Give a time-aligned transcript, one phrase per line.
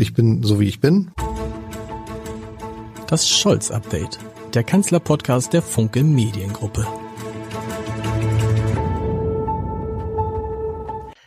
[0.00, 1.10] Ich bin so wie ich bin.
[3.08, 4.20] Das Scholz-Update,
[4.54, 6.86] der Kanzler-Podcast der Funke Mediengruppe.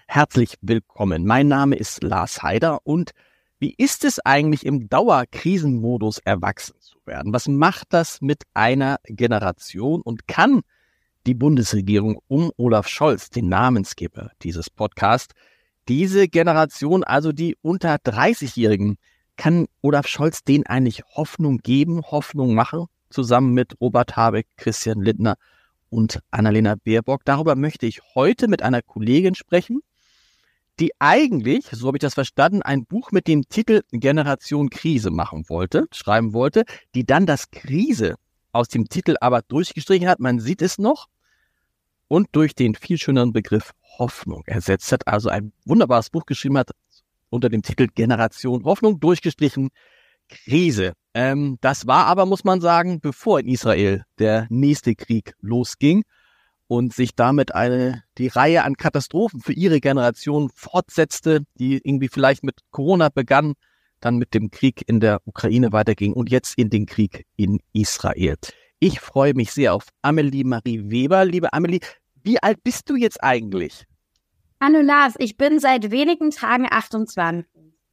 [0.08, 1.26] Herzlich willkommen.
[1.26, 3.12] Mein Name ist Lars Heider und
[3.60, 7.34] wie ist es eigentlich im Dauerkrisenmodus erwachsen zu werden?
[7.34, 10.62] Was macht das mit einer Generation und kann
[11.28, 15.36] die Bundesregierung um Olaf Scholz, den Namensgeber dieses Podcasts,
[15.88, 18.98] diese Generation, also die unter 30-Jährigen,
[19.38, 25.36] kann Olaf Scholz denen eigentlich Hoffnung geben, Hoffnung machen, zusammen mit Robert Habeck, Christian Lindner
[25.90, 27.26] und Annalena Baerbock.
[27.26, 29.82] Darüber möchte ich heute mit einer Kollegin sprechen,
[30.80, 35.48] die eigentlich, so habe ich das verstanden, ein Buch mit dem Titel Generation Krise machen
[35.50, 36.64] wollte, schreiben wollte,
[36.96, 38.16] die dann das Krise
[38.52, 40.20] aus dem Titel aber durchgestrichen hat.
[40.20, 41.08] Man sieht es noch
[42.12, 45.08] und durch den viel schöneren Begriff Hoffnung ersetzt hat.
[45.08, 46.72] Also ein wunderbares Buch geschrieben hat
[47.30, 49.70] unter dem Titel Generation Hoffnung, durchgestrichen
[50.28, 50.92] Krise.
[51.14, 56.04] Ähm, das war aber, muss man sagen, bevor in Israel der nächste Krieg losging
[56.68, 62.44] und sich damit eine, die Reihe an Katastrophen für ihre Generation fortsetzte, die irgendwie vielleicht
[62.44, 63.54] mit Corona begann,
[64.02, 68.36] dann mit dem Krieg in der Ukraine weiterging und jetzt in den Krieg in Israel.
[68.84, 71.24] Ich freue mich sehr auf Amelie Marie Weber.
[71.24, 71.82] Liebe Amelie,
[72.24, 73.86] wie alt bist du jetzt eigentlich?
[74.62, 77.46] Hallo Lars, ich bin seit wenigen Tagen 28.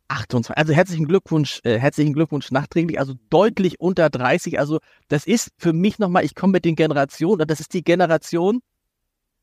[0.09, 0.57] 28.
[0.57, 2.98] Also herzlichen Glückwunsch, äh, herzlichen Glückwunsch nachträglich.
[2.98, 4.59] Also deutlich unter 30.
[4.59, 8.61] Also das ist für mich nochmal, ich komme mit den Generationen, das ist die Generation.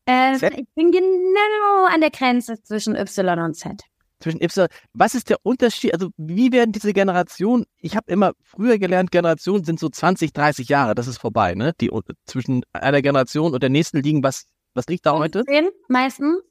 [0.07, 3.81] Äh, ich bin genau an der Grenze zwischen Y und Z.
[4.19, 4.67] Zwischen Y.
[4.93, 5.93] Was ist der Unterschied?
[5.93, 10.69] Also wie werden diese Generationen, ich habe immer früher gelernt, Generationen sind so 20, 30
[10.69, 11.73] Jahre, das ist vorbei, ne?
[11.81, 11.91] Die
[12.25, 15.43] zwischen einer Generation und der nächsten liegen was was liegt da heute?
[15.87, 16.41] meistens.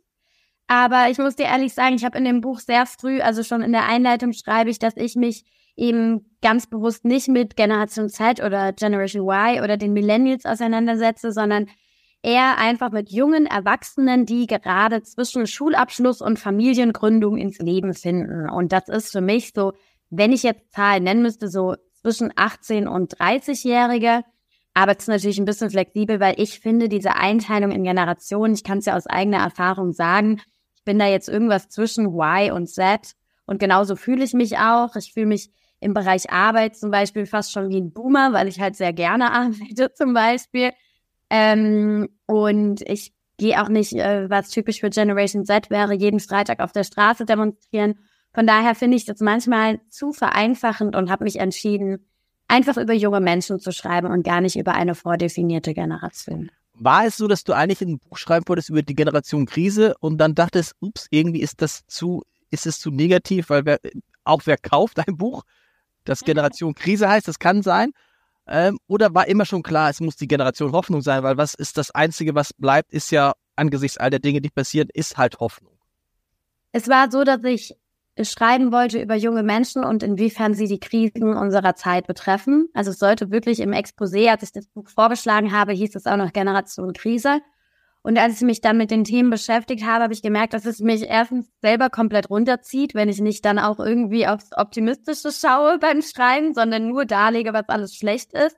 [0.67, 3.62] Aber ich muss dir ehrlich sagen, ich habe in dem Buch sehr früh, also schon
[3.62, 5.44] in der Einleitung schreibe ich, dass ich mich
[5.77, 11.67] eben ganz bewusst nicht mit Generation Z oder Generation Y oder den Millennials auseinandersetze, sondern
[12.22, 18.48] eher einfach mit jungen Erwachsenen, die gerade zwischen Schulabschluss und Familiengründung ins Leben finden.
[18.48, 19.73] Und das ist für mich so,
[20.11, 24.23] wenn ich jetzt Zahlen nennen müsste, so zwischen 18 und 30-Jährige.
[24.74, 28.64] Aber es ist natürlich ein bisschen flexibel, weil ich finde, diese Einteilung in Generationen, ich
[28.64, 30.40] kann es ja aus eigener Erfahrung sagen,
[30.74, 33.14] ich bin da jetzt irgendwas zwischen Y und Z
[33.46, 34.96] und genauso fühle ich mich auch.
[34.96, 38.61] Ich fühle mich im Bereich Arbeit zum Beispiel fast schon wie ein Boomer, weil ich
[38.61, 40.73] halt sehr gerne arbeite zum Beispiel.
[41.30, 46.61] Ähm, und ich gehe auch nicht, äh, was typisch für Generation Z wäre, jeden Freitag
[46.61, 47.98] auf der Straße demonstrieren.
[48.33, 52.07] Von daher finde ich das manchmal zu vereinfachend und habe mich entschieden,
[52.49, 56.51] einfach über junge Menschen zu schreiben und gar nicht über eine vordefinierte Generation.
[56.75, 60.19] War es so, dass du eigentlich ein Buch schreiben wolltest über die Generation Krise und
[60.19, 63.79] dann dachtest, ups, irgendwie ist das zu, ist es zu negativ, weil wer,
[64.25, 65.45] auch wer kauft ein Buch,
[66.05, 67.93] das Generation Krise heißt, das kann sein.
[68.47, 71.79] Ähm, oder war immer schon klar, es muss die Generation Hoffnung sein, weil was ist
[71.79, 75.73] das Einzige, was bleibt, ist ja angesichts all der Dinge, die passieren, ist halt Hoffnung.
[76.73, 77.75] Es war so, dass ich
[78.23, 82.69] schreiben wollte über junge Menschen und inwiefern sie die Krisen unserer Zeit betreffen.
[82.73, 86.17] Also es sollte wirklich im Exposé, als ich das Buch vorgeschlagen habe, hieß es auch
[86.17, 87.41] noch Generation Krise.
[88.02, 90.80] Und als ich mich dann mit den Themen beschäftigt habe, habe ich gemerkt, dass es
[90.80, 96.02] mich erstens selber komplett runterzieht, wenn ich nicht dann auch irgendwie aufs Optimistische schaue beim
[96.02, 98.57] Schreiben, sondern nur darlege, was alles schlecht ist.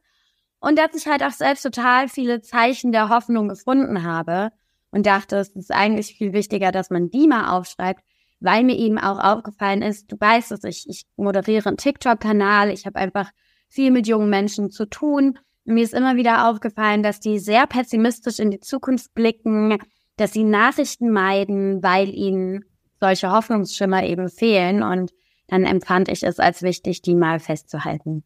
[0.59, 4.51] Und dass ich halt auch selbst total viele Zeichen der Hoffnung gefunden habe
[4.91, 8.03] und dachte, es ist eigentlich viel wichtiger, dass man die mal aufschreibt,
[8.41, 12.87] weil mir eben auch aufgefallen ist, du weißt es, ich, ich moderiere einen TikTok-Kanal, ich
[12.87, 13.31] habe einfach
[13.69, 15.39] viel mit jungen Menschen zu tun.
[15.65, 19.79] mir ist immer wieder aufgefallen, dass die sehr pessimistisch in die Zukunft blicken,
[20.17, 22.65] dass sie Nachrichten meiden, weil ihnen
[23.01, 24.83] solche Hoffnungsschimmer eben fehlen.
[24.83, 25.13] Und
[25.49, 28.25] dann empfand ich es als wichtig, die mal festzuhalten.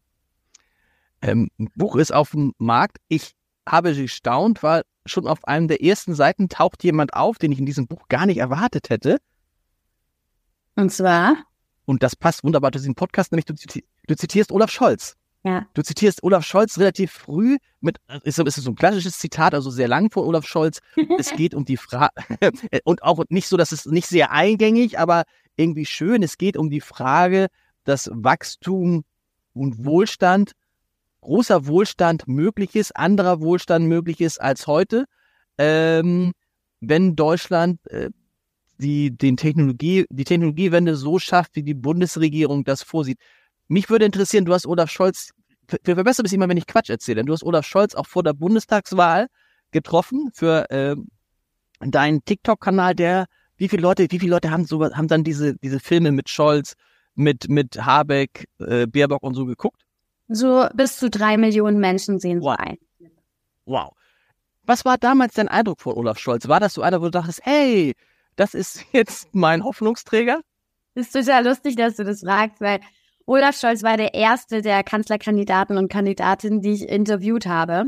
[1.21, 2.97] Ähm, Buch ist auf dem Markt.
[3.07, 3.33] Ich
[3.67, 7.65] habe gestaunt, weil schon auf einem der ersten Seiten taucht jemand auf, den ich in
[7.65, 9.17] diesem Buch gar nicht erwartet hätte.
[10.75, 11.37] Und zwar?
[11.85, 13.53] Und das passt wunderbar zu diesem Podcast, nämlich du,
[14.07, 15.15] du zitierst Olaf Scholz.
[15.43, 15.65] Ja.
[15.73, 19.87] Du zitierst Olaf Scholz relativ früh mit, ist, ist so ein klassisches Zitat, also sehr
[19.87, 20.79] lang von Olaf Scholz.
[21.17, 22.13] es geht um die Frage,
[22.83, 25.23] und auch nicht so, dass es nicht sehr eingängig, aber
[25.55, 26.21] irgendwie schön.
[26.21, 27.47] Es geht um die Frage,
[27.83, 29.03] dass Wachstum
[29.53, 30.51] und Wohlstand,
[31.21, 35.05] großer Wohlstand möglich ist, anderer Wohlstand möglich ist als heute,
[35.57, 36.33] ähm,
[36.79, 38.11] wenn Deutschland äh,
[38.81, 43.19] die den Technologie, die Technologiewende so schafft, wie die Bundesregierung das vorsieht.
[43.67, 45.31] Mich würde interessieren, du hast Olaf Scholz,
[45.83, 48.33] wir verbessern es immer, wenn ich Quatsch erzähle, du hast Olaf Scholz auch vor der
[48.33, 49.27] Bundestagswahl
[49.71, 50.95] getroffen für äh,
[51.79, 55.79] deinen TikTok-Kanal, der, wie viele Leute, wie viele Leute haben so, haben dann diese, diese
[55.79, 56.73] Filme mit Scholz,
[57.15, 59.81] mit, mit Habeck, äh, Baerbock und so geguckt?
[60.27, 62.55] So bis zu drei Millionen Menschen sehen Wow.
[62.57, 62.77] so ein.
[63.65, 63.93] Wow.
[64.63, 66.47] Was war damals dein Eindruck von Olaf Scholz?
[66.47, 67.93] War das so einer, wo du dachtest, hey,
[68.35, 70.41] das ist jetzt mein Hoffnungsträger?
[70.93, 72.81] ist total lustig, dass du das fragst, weil
[73.25, 77.85] Olaf Scholz war der erste der Kanzlerkandidaten und Kandidatinnen, die ich interviewt habe,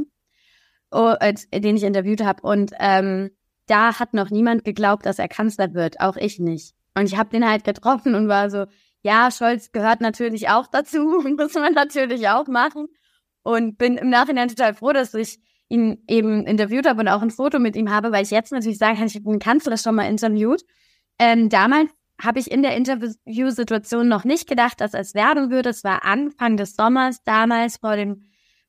[0.92, 2.42] oh, äh, den ich interviewt habe.
[2.44, 3.32] Und ähm,
[3.68, 6.76] da hat noch niemand geglaubt, dass er Kanzler wird, auch ich nicht.
[6.96, 8.66] Und ich habe den halt getroffen und war so,
[9.02, 11.00] ja, Scholz gehört natürlich auch dazu,
[11.38, 12.88] muss man natürlich auch machen.
[13.44, 17.32] Und bin im Nachhinein total froh, dass ich ihn eben interviewt habe und auch ein
[17.32, 19.96] Foto mit ihm habe, weil ich jetzt natürlich sagen kann, ich habe den Kanzler schon
[19.96, 20.64] mal interviewt.
[21.20, 21.90] Ähm, damals
[22.22, 25.70] habe ich in der Interviewsituation noch nicht gedacht, dass es werden würde.
[25.70, 28.24] Es war Anfang des Sommers damals vor dem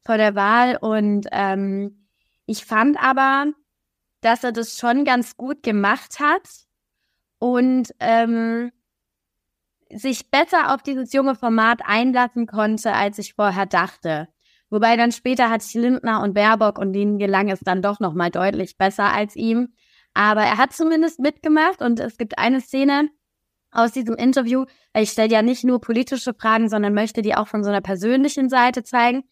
[0.07, 2.07] vor der Wahl und ähm,
[2.47, 3.53] ich fand aber,
[4.21, 6.49] dass er das schon ganz gut gemacht hat
[7.39, 8.71] und ähm,
[9.91, 14.29] sich besser auf dieses junge Format einlassen konnte, als ich vorher dachte.
[14.75, 18.13] Wobei dann später hatte ich Lindner und Baerbock und denen gelang es dann doch noch
[18.13, 19.73] mal deutlich besser als ihm.
[20.15, 23.09] Aber er hat zumindest mitgemacht und es gibt eine Szene
[23.71, 27.47] aus diesem Interview, weil ich stelle ja nicht nur politische Fragen, sondern möchte die auch
[27.47, 29.23] von so einer persönlichen Seite zeigen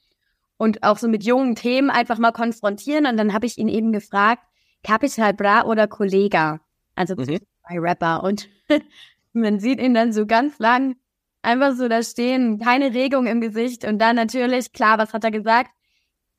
[0.59, 3.06] und auch so mit jungen Themen einfach mal konfrontieren.
[3.06, 4.44] Und dann habe ich ihn eben gefragt,
[4.85, 6.61] Capital Bra oder Kollega?
[6.94, 7.41] Also Mhm.
[7.67, 8.23] zwei Rapper.
[8.23, 8.49] Und
[9.33, 10.94] man sieht ihn dann so ganz lang
[11.43, 13.85] einfach so da stehen, keine Regung im Gesicht.
[13.85, 15.71] Und dann natürlich, klar, was hat er gesagt?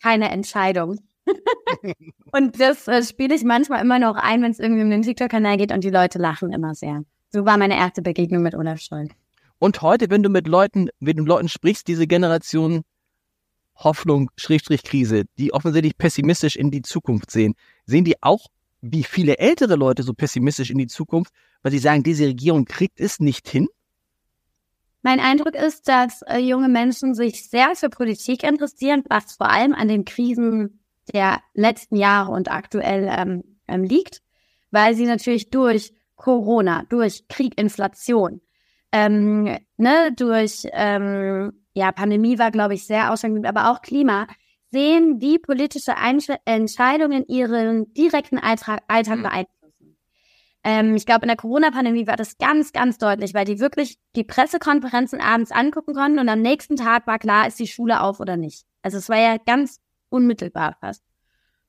[0.01, 1.00] Keine Entscheidung.
[2.31, 5.57] und das äh, spiele ich manchmal immer noch ein, wenn es irgendwie um den TikTok-Kanal
[5.57, 7.03] geht und die Leute lachen immer sehr.
[7.29, 9.11] So war meine erste Begegnung mit Olaf Scholz.
[9.59, 12.83] Und heute, wenn du mit Leuten, mit den Leuten sprichst, diese Generation
[13.75, 17.55] Hoffnung, Schrägstrich Krise, die offensichtlich pessimistisch in die Zukunft sehen,
[17.85, 18.47] sehen die auch,
[18.81, 23.00] wie viele ältere Leute so pessimistisch in die Zukunft, weil sie sagen, diese Regierung kriegt
[23.00, 23.67] es nicht hin?
[25.03, 29.73] Mein Eindruck ist, dass äh, junge Menschen sich sehr für Politik interessieren, was vor allem
[29.73, 30.79] an den Krisen
[31.13, 34.21] der letzten Jahre und aktuell ähm, ähm, liegt,
[34.71, 38.39] weil sie natürlich durch Corona, durch Krieg, Inflation,
[38.94, 44.27] ähm, ne, durch ähm, ja Pandemie war, glaube ich, sehr ausschlaggebend, aber auch Klima
[44.71, 49.23] sehen, wie politische Einsch Entscheidungen ihren direkten Alltag, Alltag Mhm.
[49.23, 49.62] beeinflussen.
[50.63, 54.24] Ähm, ich glaube, in der Corona-Pandemie war das ganz, ganz deutlich, weil die wirklich die
[54.24, 58.38] Pressekonferenzen abends angucken konnten und am nächsten Tag war klar, ist die Schule auf oder
[58.38, 58.65] nicht.
[58.81, 59.80] Also es war ja ganz
[60.10, 61.04] unmittelbar fast.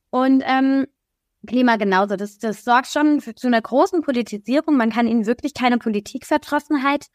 [0.09, 0.85] Und ähm,
[1.45, 2.15] Klima genauso.
[2.15, 4.77] Das, das sorgt schon für, zu einer großen Politisierung.
[4.77, 7.07] Man kann ihnen wirklich keine Politikverdrossenheit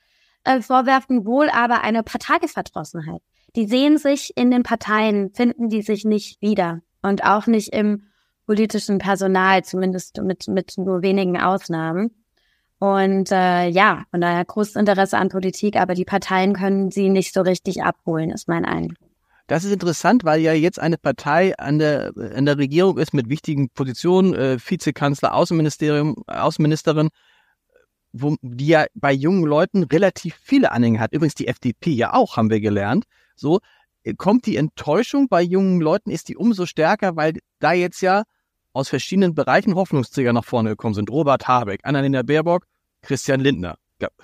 [0.45, 3.23] äh, vorwerfen, wohl aber eine Parteiverdrossenheit.
[3.57, 6.81] Die sehen sich in den Parteien, finden die sich nicht wieder.
[7.03, 8.07] Und auch nicht im
[8.51, 12.11] politischen Personal, zumindest mit, mit nur wenigen Ausnahmen.
[12.81, 17.33] Und äh, ja, von daher großes Interesse an Politik, aber die Parteien können sie nicht
[17.33, 18.99] so richtig abholen, ist mein Eindruck.
[19.47, 23.29] Das ist interessant, weil ja jetzt eine Partei an der, an der Regierung ist mit
[23.29, 27.11] wichtigen Positionen, äh, Vizekanzler, Außenministerium, Außenministerin,
[28.13, 31.13] wo, die ja bei jungen Leuten relativ viele Anhänger hat.
[31.13, 33.05] Übrigens die FDP ja auch, haben wir gelernt.
[33.37, 33.61] So,
[34.03, 38.25] äh, kommt die Enttäuschung bei jungen Leuten, ist die umso stärker, weil da jetzt ja
[38.81, 41.11] aus verschiedenen Bereichen Hoffnungsträger nach vorne gekommen sind.
[41.11, 42.67] Robert Habeck, Annalena Baerbock,
[43.03, 43.77] Christian Lindner.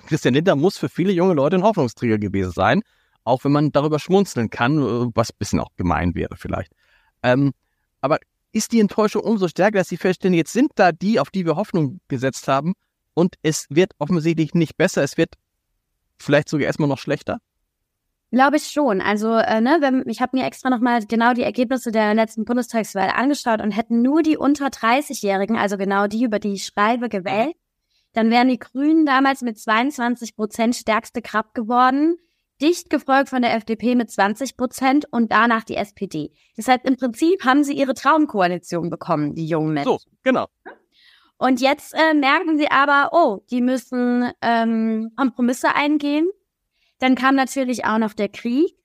[0.07, 2.81] Christian Lindner muss für viele junge Leute ein Hoffnungsträger gewesen sein
[3.27, 6.71] auch wenn man darüber schmunzeln kann, äh, was ein bisschen auch gemein wäre vielleicht.
[7.21, 7.53] Ähm,
[7.99, 8.19] aber
[8.53, 11.57] ist die Enttäuschung umso stärker, dass sie feststellen, jetzt sind da die, auf die wir
[11.57, 12.73] Hoffnung gesetzt haben
[13.13, 15.35] und es wird offensichtlich nicht besser, es wird
[16.17, 17.39] vielleicht sogar erstmal noch schlechter?
[18.31, 19.01] Glaube ich schon.
[19.01, 23.09] Also, äh, ne, wenn, ich habe mir extra nochmal genau die Ergebnisse der letzten Bundestagswahl
[23.09, 27.55] angeschaut und hätten nur die unter 30-Jährigen, also genau die, über die ich schreibe, gewählt,
[28.13, 32.17] dann wären die Grünen damals mit 22 Prozent stärkste Kraft geworden
[32.61, 36.31] dicht gefolgt von der FDP mit 20 Prozent und danach die SPD.
[36.55, 39.97] Das heißt, im Prinzip haben sie ihre Traumkoalition bekommen, die jungen Menschen.
[39.99, 40.47] So, genau.
[41.37, 46.27] Und jetzt äh, merken sie aber, oh, die müssen ähm, Kompromisse eingehen.
[46.99, 48.75] Dann kam natürlich auch noch der Krieg,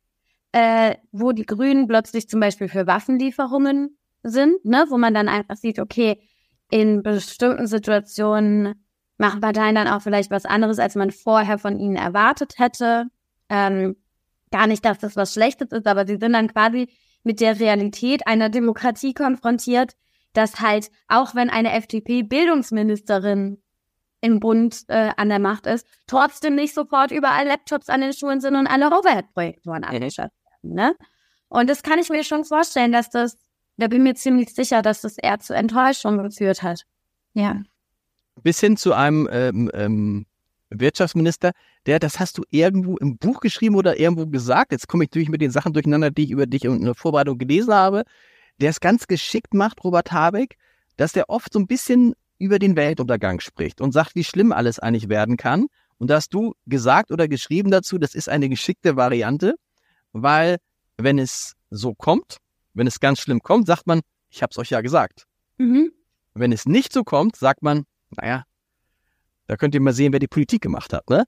[0.52, 5.56] äh, wo die Grünen plötzlich zum Beispiel für Waffenlieferungen sind, ne, wo man dann einfach
[5.56, 6.20] sieht, okay,
[6.70, 8.74] in bestimmten Situationen
[9.18, 13.06] machen Parteien dann auch vielleicht was anderes, als man vorher von ihnen erwartet hätte.
[13.48, 13.96] Ähm,
[14.50, 16.88] gar nicht, dass das was Schlechtes ist, aber sie sind dann quasi
[17.22, 19.92] mit der Realität einer Demokratie konfrontiert,
[20.32, 23.62] dass halt, auch wenn eine FDP-Bildungsministerin
[24.22, 28.40] im Bund äh, an der Macht ist, trotzdem nicht sofort überall Laptops an den Schulen
[28.40, 30.74] sind und alle Overhead-Projektoren abgeschafft werden.
[30.74, 30.94] Ne?
[31.48, 33.36] Und das kann ich mir schon vorstellen, dass das,
[33.76, 36.84] da bin ich mir ziemlich sicher, dass das eher zu Enttäuschung geführt hat.
[37.34, 37.62] Ja.
[38.42, 40.26] Bis hin zu einem ähm, ähm,
[40.70, 41.50] Wirtschaftsminister,
[41.86, 44.70] der, das hast du irgendwo im Buch geschrieben oder irgendwo gesagt.
[44.70, 47.38] Jetzt komme ich natürlich mit den Sachen durcheinander, die ich über dich in der Vorbereitung
[47.38, 48.04] gelesen habe.
[48.60, 50.56] Der es ganz geschickt macht, Robert Habeck,
[50.96, 54.80] dass der oft so ein bisschen über den Weltuntergang spricht und sagt, wie schlimm alles
[54.80, 55.68] eigentlich werden kann.
[55.98, 59.54] Und da hast du gesagt oder geschrieben dazu, das ist eine geschickte Variante,
[60.12, 60.58] weil
[60.96, 62.38] wenn es so kommt,
[62.74, 65.26] wenn es ganz schlimm kommt, sagt man, ich habe es euch ja gesagt.
[65.58, 65.92] Mhm.
[66.34, 68.44] Wenn es nicht so kommt, sagt man, naja,
[69.46, 71.08] da könnt ihr mal sehen, wer die Politik gemacht hat.
[71.08, 71.24] Ne?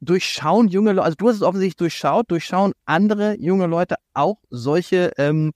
[0.00, 5.12] Durchschauen junge Leute, also du hast es offensichtlich durchschaut, durchschauen andere junge Leute auch solche
[5.18, 5.52] ähm,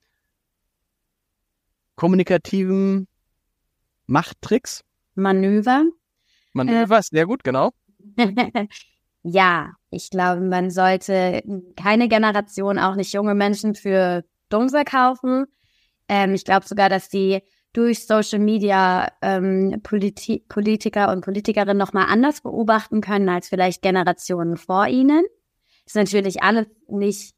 [1.97, 3.09] kommunikativen
[4.07, 4.83] Machttricks?
[5.19, 5.85] Manöver.
[6.53, 7.73] Manöver, äh, sehr gut, genau.
[9.23, 11.43] ja, ich glaube, man sollte
[11.77, 15.47] keine Generation, auch nicht junge Menschen für dumm verkaufen.
[16.09, 17.41] Ähm, ich glaube sogar, dass die
[17.73, 24.57] durch Social Media ähm, Politi Politiker und Politikerinnen nochmal anders beobachten können als vielleicht Generationen
[24.57, 25.25] vor ihnen.
[25.85, 27.35] Ist natürlich alles nicht,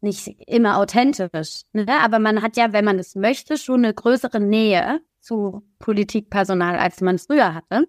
[0.00, 1.62] nicht immer authentisch.
[1.72, 1.86] Ne?
[2.02, 7.00] Aber man hat ja, wenn man es möchte, schon eine größere Nähe zu Politikpersonal, als
[7.00, 7.86] man es früher hatte.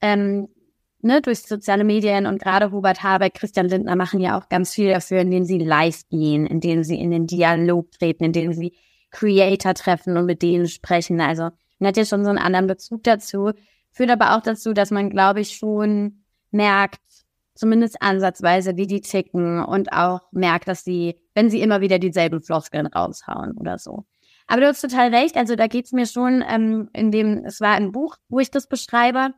[0.00, 0.48] Ähm,
[1.02, 4.90] ne, durch soziale Medien und gerade Hubert Habeck, Christian Lindner machen ja auch ganz viel
[4.90, 8.72] dafür, indem sie live gehen, indem sie in den Dialog treten, indem sie
[9.10, 11.20] Creator treffen und mit denen sprechen.
[11.20, 13.52] Also man hat ja schon so einen anderen Bezug dazu.
[13.90, 17.00] Führt aber auch dazu, dass man, glaube ich, schon merkt,
[17.54, 22.40] zumindest ansatzweise, wie die ticken und auch merkt, dass sie, wenn sie immer wieder dieselben
[22.40, 24.04] Floskeln raushauen oder so.
[24.46, 25.36] Aber du hast total recht.
[25.36, 28.68] Also da geht's mir schon ähm, in dem, es war ein Buch, wo ich das
[28.68, 29.30] beschreibe.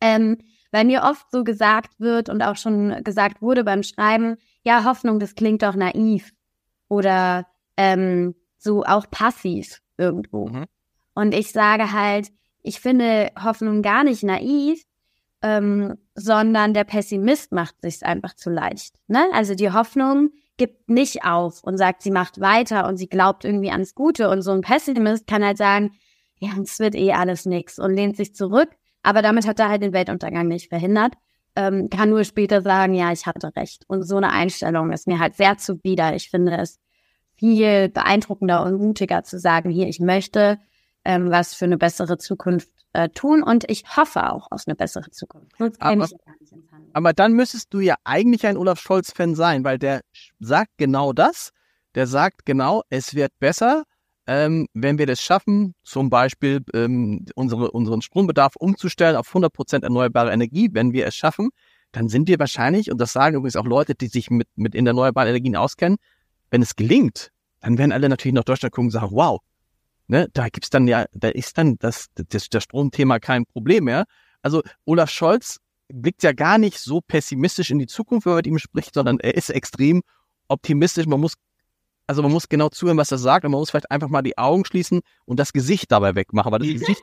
[0.00, 0.38] Ähm,
[0.72, 5.18] weil mir oft so gesagt wird und auch schon gesagt wurde beim Schreiben, ja, Hoffnung,
[5.18, 6.32] das klingt doch naiv
[6.88, 7.46] oder
[7.76, 10.48] ähm, so auch passiv irgendwo.
[10.48, 10.66] Mhm.
[11.14, 12.28] Und ich sage halt,
[12.62, 14.84] ich finde Hoffnung gar nicht naiv,
[15.42, 18.96] ähm, sondern der Pessimist macht sich einfach zu leicht.
[19.08, 19.24] Ne?
[19.32, 23.72] Also die Hoffnung gibt nicht auf und sagt, sie macht weiter und sie glaubt irgendwie
[23.72, 24.30] ans Gute.
[24.30, 25.90] Und so ein Pessimist kann halt sagen,
[26.38, 28.68] ja, es wird eh alles nix und lehnt sich zurück
[29.02, 31.14] aber damit hat er halt den Weltuntergang nicht verhindert.
[31.56, 33.84] Ähm, kann nur später sagen, ja, ich hatte recht.
[33.88, 36.14] Und so eine Einstellung ist mir halt sehr zuwider.
[36.14, 36.78] Ich finde es
[37.36, 40.58] viel beeindruckender und mutiger zu sagen, hier, ich möchte
[41.04, 45.10] ähm, was für eine bessere Zukunft äh, tun und ich hoffe auch auf eine bessere
[45.10, 45.52] Zukunft.
[45.78, 46.08] Aber,
[46.92, 50.02] aber dann müsstest du ja eigentlich ein Olaf Scholz-Fan sein, weil der
[50.38, 51.50] sagt genau das.
[51.96, 53.84] Der sagt genau, es wird besser
[54.30, 60.30] ähm, wenn wir das schaffen, zum Beispiel ähm, unsere, unseren Strombedarf umzustellen auf 100% erneuerbare
[60.30, 61.50] Energie, wenn wir es schaffen,
[61.90, 64.86] dann sind wir wahrscheinlich, und das sagen übrigens auch Leute, die sich mit, mit in
[64.86, 65.98] erneuerbaren Energien auskennen,
[66.52, 69.40] wenn es gelingt, dann werden alle natürlich nach Deutschland gucken und sagen, wow,
[70.10, 74.04] ne, da gibt's dann ja, da ist dann das, das, das Stromthema kein Problem mehr.
[74.42, 78.46] Also Olaf Scholz blickt ja gar nicht so pessimistisch in die Zukunft, wenn man mit
[78.46, 80.02] ihm spricht, sondern er ist extrem
[80.48, 81.06] optimistisch.
[81.06, 81.34] Man muss
[82.06, 84.36] also man muss genau zuhören, was er sagt und man muss vielleicht einfach mal die
[84.36, 87.02] Augen schließen und das Gesicht dabei wegmachen, weil das Gesicht,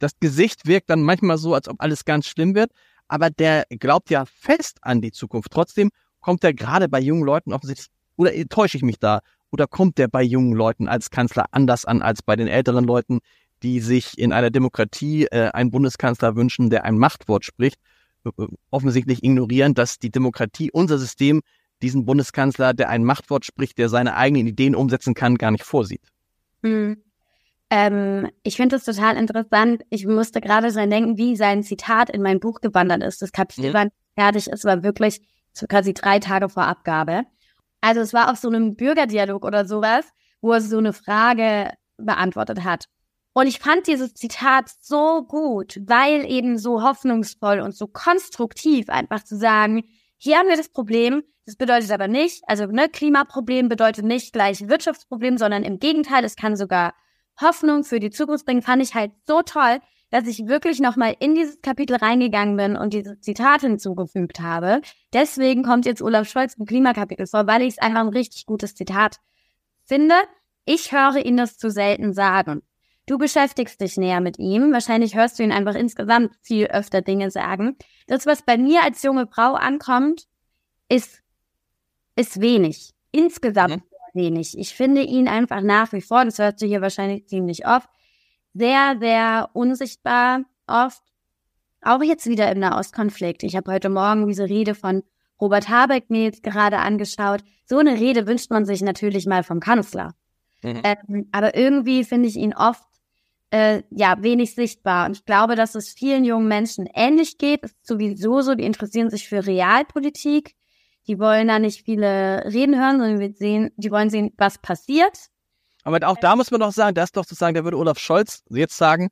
[0.00, 2.72] das Gesicht wirkt dann manchmal so, als ob alles ganz schlimm wird,
[3.06, 5.52] aber der glaubt ja fest an die Zukunft.
[5.52, 9.98] Trotzdem kommt er gerade bei jungen Leuten offensichtlich, oder täusche ich mich da, oder kommt
[9.98, 13.20] der bei jungen Leuten als Kanzler anders an als bei den älteren Leuten,
[13.62, 17.78] die sich in einer Demokratie äh, einen Bundeskanzler wünschen, der ein Machtwort spricht,
[18.70, 21.42] offensichtlich ignorieren, dass die Demokratie, unser System
[21.82, 26.02] diesen Bundeskanzler, der ein Machtwort spricht, der seine eigenen Ideen umsetzen kann, gar nicht vorsieht.
[26.62, 27.02] Hm.
[27.70, 29.82] Ähm, ich finde das total interessant.
[29.90, 33.22] Ich musste gerade dran denken, wie sein Zitat in mein Buch gewandert ist.
[33.22, 33.74] Das Kapitel mhm.
[33.74, 35.20] war fertig, es war wirklich
[35.52, 37.22] so quasi drei Tage vor Abgabe.
[37.80, 40.06] Also es war auf so einem Bürgerdialog oder sowas,
[40.40, 42.86] wo er so eine Frage beantwortet hat.
[43.32, 49.22] Und ich fand dieses Zitat so gut, weil eben so hoffnungsvoll und so konstruktiv einfach
[49.22, 49.84] zu sagen,
[50.16, 54.68] hier haben wir das Problem, das bedeutet aber nicht, also ne, Klimaproblem bedeutet nicht gleich
[54.68, 56.92] Wirtschaftsproblem, sondern im Gegenteil, es kann sogar
[57.40, 58.62] Hoffnung für die Zukunft bringen.
[58.62, 59.80] Fand ich halt so toll,
[60.10, 64.80] dass ich wirklich nochmal in dieses Kapitel reingegangen bin und diese Zitate hinzugefügt habe.
[65.12, 68.74] Deswegen kommt jetzt Olaf Scholz im Klimakapitel vor, weil ich es einfach ein richtig gutes
[68.74, 69.16] Zitat
[69.84, 70.14] finde.
[70.64, 72.62] Ich höre ihn das zu selten sagen.
[73.06, 74.72] Du beschäftigst dich näher mit ihm.
[74.72, 77.76] Wahrscheinlich hörst du ihn einfach insgesamt viel öfter Dinge sagen.
[78.06, 80.26] Das, was bei mir als junge Frau ankommt,
[80.88, 81.22] ist
[82.16, 82.92] ist wenig.
[83.12, 83.82] Insgesamt mhm.
[84.12, 84.58] wenig.
[84.58, 87.88] Ich finde ihn einfach nach wie vor, das hört sich hier wahrscheinlich ziemlich oft,
[88.54, 91.02] sehr, sehr unsichtbar oft.
[91.82, 93.42] Auch jetzt wieder im Nahostkonflikt.
[93.42, 95.02] Ich habe heute Morgen diese Rede von
[95.40, 97.42] Robert Habeck mir jetzt gerade angeschaut.
[97.64, 100.14] So eine Rede wünscht man sich natürlich mal vom Kanzler.
[100.62, 100.82] Mhm.
[100.84, 102.84] Ähm, aber irgendwie finde ich ihn oft
[103.50, 105.06] äh, ja wenig sichtbar.
[105.06, 107.64] Und ich glaube, dass es vielen jungen Menschen ähnlich geht.
[107.64, 110.54] Es ist sowieso so, die interessieren sich für Realpolitik.
[111.06, 115.30] Die wollen da nicht viele Reden hören, sondern wir sehen, die wollen sehen, was passiert.
[115.82, 117.98] Aber auch da muss man doch sagen, das ist doch zu sagen, da würde Olaf
[117.98, 119.08] Scholz jetzt sagen,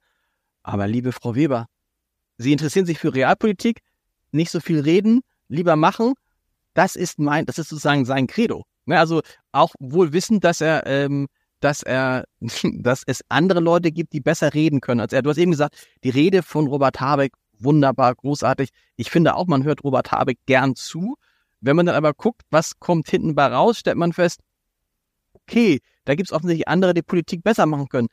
[0.63, 1.67] aber liebe Frau Weber,
[2.39, 3.81] Sie interessieren sich für Realpolitik,
[4.31, 6.15] nicht so viel reden, lieber machen.
[6.75, 8.65] Das ist mein, das ist sozusagen sein Credo.
[8.87, 9.23] Ne, also
[9.53, 11.27] auch wohl wissend, dass er, ähm,
[11.61, 12.25] dass er,
[12.63, 15.23] dass es andere Leute gibt, die besser reden können als er.
[15.23, 18.71] Du hast eben gesagt, die Rede von Robert Habeck, wunderbar, großartig.
[18.97, 21.17] Ich finde auch, man hört Robert Habeck gern zu.
[21.61, 24.41] Wenn man dann aber guckt, was kommt hinten bei raus, stellt man fest,
[25.49, 28.09] okay, da gibt es offensichtlich andere, die Politik besser machen können.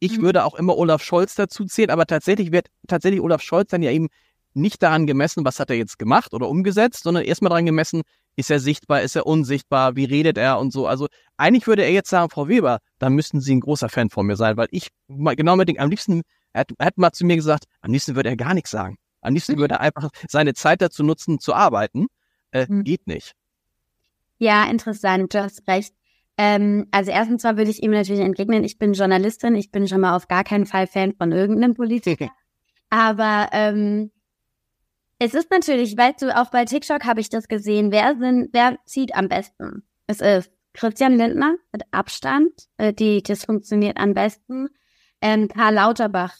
[0.00, 0.22] Ich mhm.
[0.22, 3.90] würde auch immer Olaf Scholz dazu zählen, aber tatsächlich wird tatsächlich Olaf Scholz dann ja
[3.90, 4.08] eben
[4.54, 8.02] nicht daran gemessen, was hat er jetzt gemacht oder umgesetzt, sondern erstmal daran gemessen,
[8.36, 10.86] ist er sichtbar, ist er unsichtbar, wie redet er und so.
[10.86, 14.26] Also eigentlich würde er jetzt sagen, Frau Weber, da müssten Sie ein großer Fan von
[14.26, 16.22] mir sein, weil ich genau mit dem, am liebsten,
[16.52, 18.96] er hat, er hat mal zu mir gesagt, am liebsten würde er gar nichts sagen.
[19.20, 22.08] Am liebsten würde er einfach seine Zeit dazu nutzen, zu arbeiten.
[22.50, 22.84] Äh, mhm.
[22.84, 23.34] Geht nicht.
[24.38, 25.94] Ja, interessant, du hast recht.
[26.38, 30.00] Ähm, also erstens mal würde ich ihm natürlich entgegnen, ich bin Journalistin, ich bin schon
[30.00, 32.30] mal auf gar keinen Fall Fan von irgendeinem Politiker.
[32.90, 34.10] Aber ähm,
[35.18, 38.78] es ist natürlich, weißt du, auch bei TikTok habe ich das gesehen, wer sind, wer
[38.84, 39.84] zieht am besten?
[40.06, 44.68] Es ist Christian Lindner mit Abstand, äh, die, das funktioniert am besten.
[45.20, 46.34] Ähm, Karl Lauterbach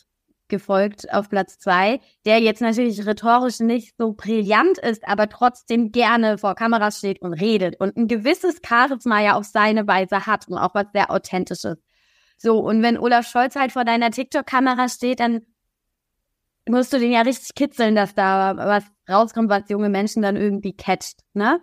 [0.52, 6.38] gefolgt auf Platz zwei, der jetzt natürlich rhetorisch nicht so brillant ist, aber trotzdem gerne
[6.38, 10.58] vor Kameras steht und redet und ein gewisses Charisma ja auf seine Weise hat und
[10.58, 11.78] auch was sehr authentisches.
[12.36, 15.40] So, und wenn Olaf Scholz halt vor deiner TikTok-Kamera steht, dann
[16.68, 20.76] musst du den ja richtig kitzeln, dass da was rauskommt, was junge Menschen dann irgendwie
[20.76, 21.60] catcht, ne?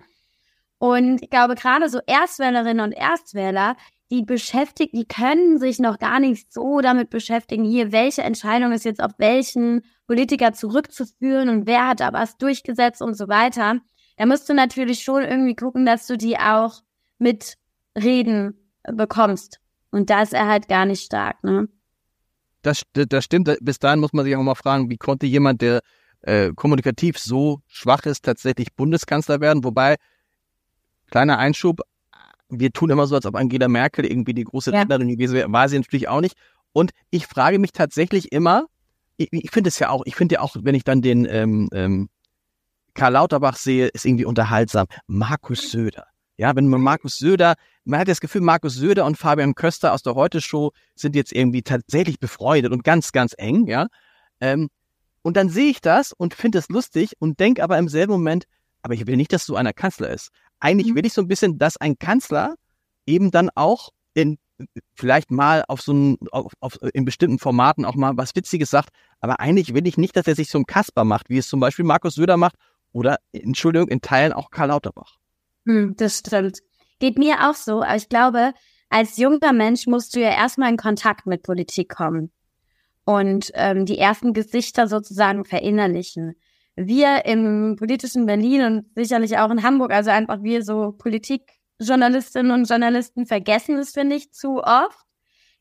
[0.80, 3.76] Und ich glaube, gerade so Erstwählerinnen und Erstwähler,
[4.12, 8.86] die beschäftigt, die können sich noch gar nicht so damit beschäftigen, hier, welche Entscheidung ist
[8.86, 13.80] jetzt auf welchen Politiker zurückzuführen und wer hat da was durchgesetzt und so weiter.
[14.18, 16.82] Da musst du natürlich schon irgendwie gucken, dass du die auch
[17.20, 17.58] mit
[17.96, 19.60] Reden bekommst.
[19.92, 21.68] Und da ist er halt gar nicht stark, ne?
[22.62, 23.56] Das, das stimmt.
[23.62, 25.80] Bis dahin muss man sich auch mal fragen, wie konnte jemand, der
[26.22, 29.64] äh, kommunikativ so schwach ist, tatsächlich Bundeskanzler werden?
[29.64, 29.96] Wobei,
[31.10, 31.80] kleiner Einschub,
[32.50, 34.82] wir tun immer so, als ob Angela Merkel irgendwie die große ja.
[34.82, 35.52] Rednerin gewesen wäre.
[35.52, 36.36] War sie natürlich auch nicht.
[36.74, 38.66] Und ich frage mich tatsächlich immer,
[39.18, 41.70] ich, ich finde es ja auch, ich finde ja auch, wenn ich dann den ähm,
[41.74, 42.10] ähm,
[42.94, 44.88] Karl Lauterbach sehe, ist irgendwie unterhaltsam.
[45.08, 46.06] Markus Söder.
[46.38, 50.04] Ja, wenn man Markus Söder, man hat das Gefühl, Markus Söder und Fabian Köster aus
[50.04, 53.88] der Heute-Show sind jetzt irgendwie tatsächlich befreundet und ganz, ganz eng, ja.
[54.40, 54.70] Ähm,
[55.22, 58.46] und dann sehe ich das und finde es lustig und denke aber im selben Moment,
[58.82, 60.30] aber ich will nicht, dass so einer Kanzler ist
[60.60, 60.96] eigentlich mhm.
[60.96, 62.56] will ich so ein bisschen, dass ein Kanzler
[63.06, 64.38] eben dann auch in
[64.94, 68.90] vielleicht mal auf so ein, auf, auf, in bestimmten Formaten auch mal was Witziges sagt,
[69.22, 71.60] aber eigentlich will ich nicht, dass er sich so ein Kasper macht, wie es zum
[71.60, 72.56] Beispiel Markus Söder macht
[72.92, 75.18] oder, Entschuldigung, in Teilen auch Karl Lauterbach.
[75.66, 76.60] Hm, das stimmt.
[77.00, 78.54] Geht mir auch so, aber ich glaube,
[78.90, 82.32] als junger Mensch musst du ja erstmal in Kontakt mit Politik kommen
[83.06, 86.36] und ähm, die ersten Gesichter sozusagen verinnerlichen
[86.88, 92.70] wir im politischen Berlin und sicherlich auch in Hamburg, also einfach wir so Politikjournalistinnen und
[92.70, 95.06] Journalisten vergessen es, finde ich, zu oft,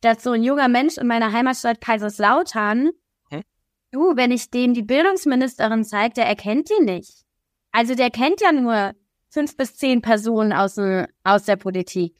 [0.01, 2.91] dass so ein junger Mensch in meiner Heimatstadt Kaiserslautern,
[3.31, 3.43] Hä?
[3.91, 7.25] du, wenn ich dem die Bildungsministerin zeige, der erkennt die nicht.
[7.73, 8.93] Also der kennt ja nur
[9.31, 10.79] fünf bis zehn Personen aus,
[11.25, 12.17] aus der Politik.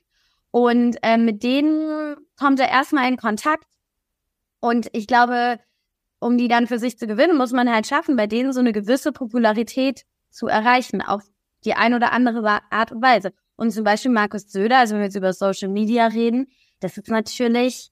[0.51, 3.65] Und äh, mit denen kommt er erstmal in Kontakt.
[4.61, 5.61] Und ich glaube,
[6.21, 8.73] um die dann für sich zu gewinnen, muss man halt schaffen, bei denen so eine
[8.73, 11.23] gewisse Popularität zu erreichen, auf
[11.65, 13.33] die ein oder andere Art und Weise.
[13.57, 16.49] Und zum Beispiel Markus Söder, also wenn wir jetzt über Social Media reden,
[16.81, 17.91] das ist natürlich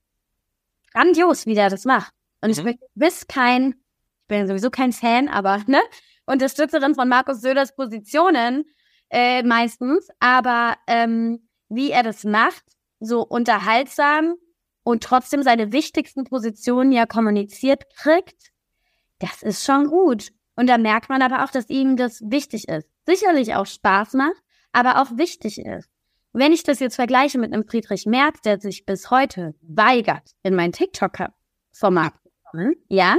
[0.92, 2.12] grandios, wie der das macht.
[2.40, 2.64] Und ich mhm.
[2.64, 3.74] bin gewiss kein,
[4.22, 5.80] ich bin sowieso kein Fan, aber ne,
[6.24, 8.64] Unterstützerin von Markus Söders Positionen
[9.10, 12.64] äh, meistens, aber ähm, wie er das macht,
[13.00, 14.36] so unterhaltsam,
[14.86, 18.52] und trotzdem seine wichtigsten Positionen ja kommuniziert kriegt,
[19.18, 20.28] das ist schon gut.
[20.54, 22.88] Und da merkt man aber auch, dass ihm das wichtig ist.
[23.04, 25.88] Sicherlich auch Spaß macht, aber auch wichtig ist.
[26.32, 30.54] Wenn ich das jetzt vergleiche mit einem Friedrich Merz, der sich bis heute weigert, in
[30.54, 33.16] mein TikTok-Format zu kommen, ja,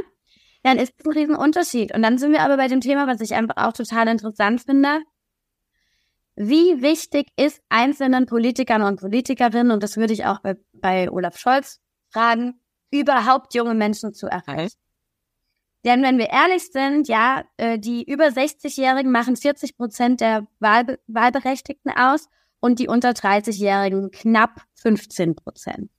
[0.63, 1.93] dann ist es ein Riesenunterschied.
[1.93, 5.01] Und dann sind wir aber bei dem Thema, was ich einfach auch total interessant finde.
[6.39, 11.37] Wie wichtig ist einzelnen Politikern und Politikerinnen, und das würde ich auch bei, bei Olaf
[11.37, 12.59] Scholz fragen,
[12.91, 14.77] überhaupt junge Menschen zu erreichen?
[15.85, 20.99] Denn wenn wir ehrlich sind, ja, äh, die über 60-Jährigen machen 40 Prozent der Wahlbe
[21.07, 22.27] Wahlberechtigten aus
[22.59, 25.89] und die unter 30-Jährigen knapp 15 Prozent.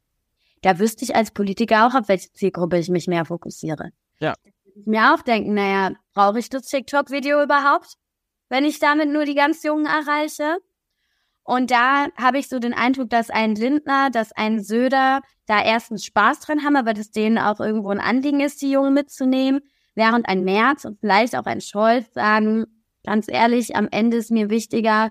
[0.62, 3.90] da wüsste ich als Politiker auch, auf welche Zielgruppe ich mich mehr fokussiere.
[4.18, 4.34] Ja.
[4.74, 7.94] Ich mir auch denken, naja, brauche ich das TikTok-Video überhaupt,
[8.48, 10.58] wenn ich damit nur die ganz Jungen erreiche?
[11.48, 16.04] Und da habe ich so den Eindruck, dass ein Lindner, dass ein Söder da erstens
[16.04, 19.62] Spaß dran haben, aber dass denen auch irgendwo ein Anliegen ist, die Jungen mitzunehmen,
[19.94, 22.66] während ein Merz und vielleicht auch ein Scholz sagen,
[23.02, 25.10] ganz ehrlich, am Ende ist mir wichtiger,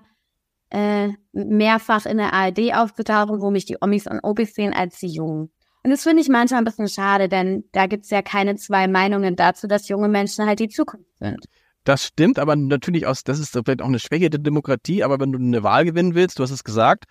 [0.70, 5.08] äh, mehrfach in der ARD aufzutauchen, wo mich die Omis und Opis sehen, als die
[5.08, 5.50] Jungen.
[5.82, 8.86] Und das finde ich manchmal ein bisschen schade, denn da gibt es ja keine zwei
[8.86, 11.46] Meinungen dazu, dass junge Menschen halt die Zukunft sind.
[11.88, 15.32] Das stimmt, aber natürlich aus, das ist vielleicht auch eine Schwäche der Demokratie, aber wenn
[15.32, 17.04] du eine Wahl gewinnen willst, du hast es gesagt,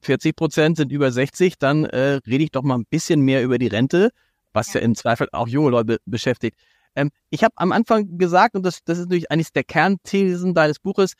[0.00, 3.58] 40 Prozent sind über 60, dann äh, rede ich doch mal ein bisschen mehr über
[3.58, 4.08] die Rente,
[4.54, 6.58] was ja, ja im Zweifel auch junge Leute beschäftigt.
[6.94, 10.78] Ähm, ich habe am Anfang gesagt, und das, das ist natürlich eines der Kernthesen deines
[10.78, 11.12] Buches,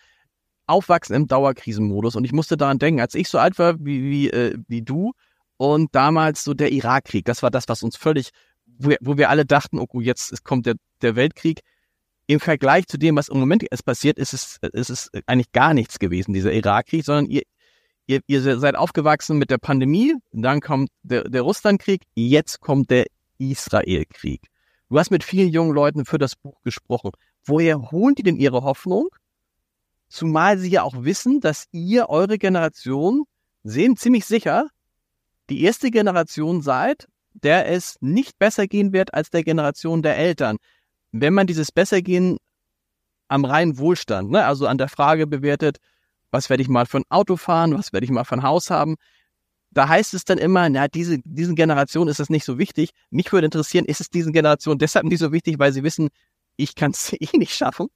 [0.66, 2.16] Aufwachsen im Dauerkrisenmodus.
[2.16, 5.12] Und ich musste daran denken, als ich so alt war wie, wie, äh, wie du
[5.58, 8.30] und damals so der Irakkrieg, das war das, was uns völlig,
[8.64, 11.60] wo, wo wir alle dachten, oh, jetzt kommt der, der Weltkrieg.
[12.30, 15.74] Im Vergleich zu dem, was im Moment es passiert, ist es, ist es eigentlich gar
[15.74, 17.42] nichts gewesen, dieser Irakkrieg, sondern ihr,
[18.06, 23.06] ihr, ihr seid aufgewachsen mit der Pandemie, dann kommt der, der Russlandkrieg, jetzt kommt der
[23.38, 24.42] Israelkrieg.
[24.90, 27.10] Du hast mit vielen jungen Leuten für das Buch gesprochen.
[27.42, 29.08] Woher holen die denn ihre Hoffnung?
[30.08, 33.24] Zumal sie ja auch wissen, dass ihr, eure Generation,
[33.64, 34.68] sehen ziemlich sicher,
[35.48, 40.58] die erste Generation seid, der es nicht besser gehen wird als der Generation der Eltern.
[41.12, 42.38] Wenn man dieses Bessergehen
[43.28, 45.78] am reinen Wohlstand, ne, also an der Frage bewertet,
[46.30, 48.70] was werde ich mal für ein Auto fahren, was werde ich mal für ein Haus
[48.70, 48.96] haben,
[49.70, 52.90] da heißt es dann immer, na, diese, diesen Generation ist das nicht so wichtig.
[53.10, 56.10] Mich würde interessieren, ist es diesen Generationen deshalb nicht so wichtig, weil sie wissen,
[56.56, 57.88] ich kann es eh nicht schaffen?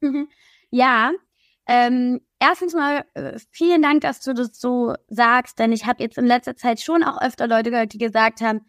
[0.00, 0.28] Mhm.
[0.70, 1.12] Ja,
[1.66, 6.18] ähm, erstens mal äh, vielen Dank, dass du das so sagst, denn ich habe jetzt
[6.18, 8.60] in letzter Zeit schon auch öfter Leute gehört, die gesagt haben,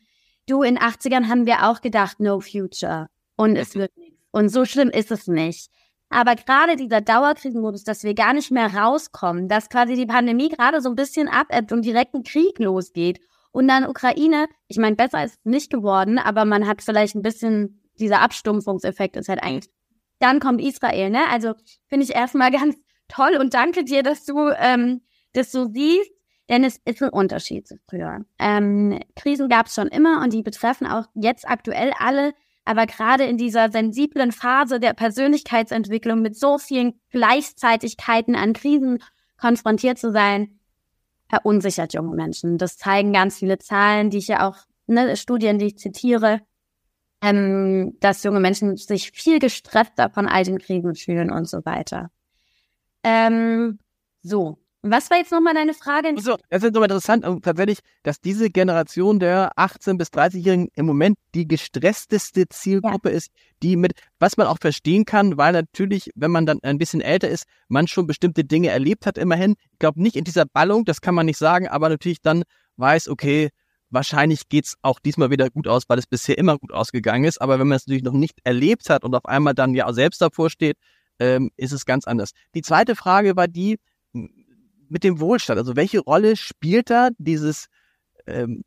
[0.47, 4.19] du, in 80ern haben wir auch gedacht, no future und es wird nichts.
[4.31, 5.69] Und so schlimm ist es nicht.
[6.09, 10.81] Aber gerade dieser Dauerkrisenmodus, dass wir gar nicht mehr rauskommen, dass quasi die Pandemie gerade
[10.81, 13.19] so ein bisschen abebbt und direkt ein Krieg losgeht
[13.53, 17.21] und dann Ukraine, ich meine, besser ist es nicht geworden, aber man hat vielleicht ein
[17.21, 19.71] bisschen, dieser Abstumpfungseffekt ist halt eigentlich.
[20.19, 21.21] Dann kommt Israel, ne?
[21.31, 21.53] Also
[21.87, 22.75] finde ich erstmal ganz
[23.07, 25.01] toll und danke dir, dass du ähm,
[25.33, 26.11] das so siehst,
[26.49, 28.25] denn es ist ein Unterschied zu früher.
[28.39, 32.33] Ähm, Krisen gab es schon immer und die betreffen auch jetzt aktuell alle
[32.65, 38.99] aber gerade in dieser sensiblen Phase der Persönlichkeitsentwicklung mit so vielen Gleichzeitigkeiten an Krisen
[39.37, 40.59] konfrontiert zu sein,
[41.29, 42.57] verunsichert junge Menschen.
[42.57, 46.41] Das zeigen ganz viele Zahlen, die ich ja auch, ne, Studien, die ich zitiere,
[47.21, 52.11] ähm, dass junge Menschen sich viel gestresster von all den Krisen fühlen und so weiter.
[53.03, 53.79] Ähm,
[54.21, 56.13] so, was war jetzt nochmal deine Frage?
[56.19, 61.17] So, das ist nochmal interessant, tatsächlich, dass diese Generation der 18- bis 30-Jährigen im Moment
[61.33, 63.15] die gestressteste Zielgruppe ja.
[63.15, 63.31] ist,
[63.63, 67.29] die mit, was man auch verstehen kann, weil natürlich, wenn man dann ein bisschen älter
[67.29, 69.55] ist, man schon bestimmte Dinge erlebt hat, immerhin.
[69.71, 72.43] Ich glaube nicht in dieser Ballung, das kann man nicht sagen, aber natürlich dann
[72.75, 73.51] weiß, okay,
[73.89, 77.41] wahrscheinlich geht's auch diesmal wieder gut aus, weil es bisher immer gut ausgegangen ist.
[77.41, 80.21] Aber wenn man es natürlich noch nicht erlebt hat und auf einmal dann ja selbst
[80.21, 80.77] davor steht,
[81.19, 82.31] ähm, ist es ganz anders.
[82.55, 83.77] Die zweite Frage war die,
[84.93, 85.57] mit dem Wohlstand?
[85.57, 87.65] Also welche Rolle spielt da dieses,
[88.27, 88.63] ähm,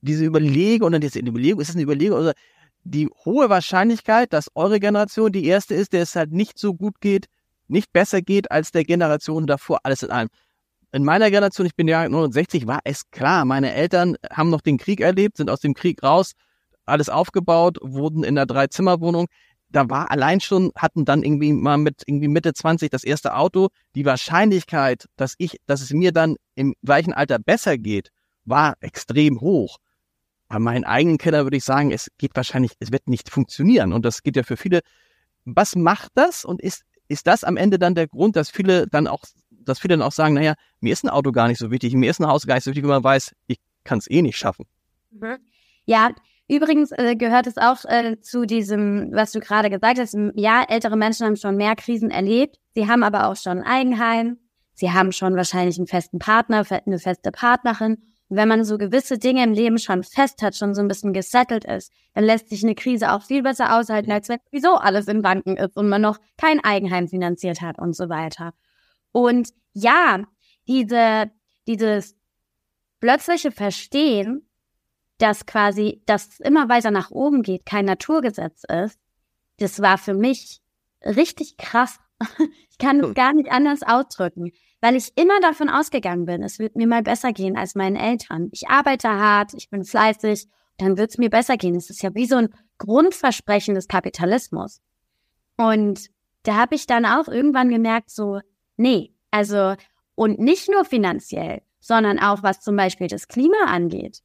[0.00, 2.34] diese Überlegung oder diese Überlegung, ist es eine Überlegung oder
[2.82, 7.00] die hohe Wahrscheinlichkeit, dass eure Generation die erste ist, der es halt nicht so gut
[7.00, 7.26] geht,
[7.68, 10.28] nicht besser geht als der Generation davor, alles in allem.
[10.90, 14.78] In meiner Generation, ich bin ja 69, war es klar, meine Eltern haben noch den
[14.78, 16.32] Krieg erlebt, sind aus dem Krieg raus,
[16.84, 19.26] alles aufgebaut, wurden in einer Dreizimmerwohnung
[19.70, 23.68] da war allein schon, hatten dann irgendwie mal mit irgendwie Mitte 20 das erste Auto.
[23.94, 28.10] Die Wahrscheinlichkeit, dass ich, dass es mir dann im gleichen Alter besser geht,
[28.44, 29.78] war extrem hoch.
[30.48, 33.92] Bei meinen eigenen Kindern würde ich sagen, es geht wahrscheinlich, es wird nicht funktionieren.
[33.92, 34.80] Und das geht ja für viele.
[35.44, 36.46] Was macht das?
[36.46, 39.98] Und ist, ist das am Ende dann der Grund, dass viele dann auch, dass viele
[39.98, 42.26] dann auch sagen, naja, mir ist ein Auto gar nicht so wichtig, mir ist ein
[42.26, 44.64] Haus gar nicht so wichtig, wenn man weiß, ich kann es eh nicht schaffen.
[45.10, 45.38] Mhm.
[45.84, 46.10] Ja,
[46.48, 50.16] Übrigens äh, gehört es auch äh, zu diesem, was du gerade gesagt hast.
[50.34, 52.58] Ja, ältere Menschen haben schon mehr Krisen erlebt.
[52.74, 54.38] Sie haben aber auch schon ein Eigenheim.
[54.72, 57.98] Sie haben schon wahrscheinlich einen festen Partner, eine feste Partnerin.
[58.28, 61.12] Und wenn man so gewisse Dinge im Leben schon fest hat, schon so ein bisschen
[61.12, 65.06] gesettelt ist, dann lässt sich eine Krise auch viel besser aushalten, als wenn wieso alles
[65.06, 68.52] in Banken ist und man noch kein Eigenheim finanziert hat und so weiter.
[69.12, 70.22] Und ja,
[70.66, 71.30] diese,
[71.66, 72.16] dieses
[73.00, 74.47] plötzliche Verstehen,
[75.18, 78.98] dass quasi das immer weiter nach oben geht, kein Naturgesetz ist,
[79.58, 80.60] das war für mich
[81.04, 81.98] richtig krass
[82.70, 86.76] Ich kann es gar nicht anders ausdrücken, weil ich immer davon ausgegangen bin, es wird
[86.76, 88.48] mir mal besser gehen als meinen Eltern.
[88.52, 91.74] Ich arbeite hart, ich bin fleißig, dann wird es mir besser gehen.
[91.74, 94.80] Es ist ja wie so ein Grundversprechen des Kapitalismus.
[95.56, 96.08] Und
[96.44, 98.40] da habe ich dann auch irgendwann gemerkt, so,
[98.76, 99.74] nee, also,
[100.14, 104.20] und nicht nur finanziell, sondern auch was zum Beispiel das Klima angeht.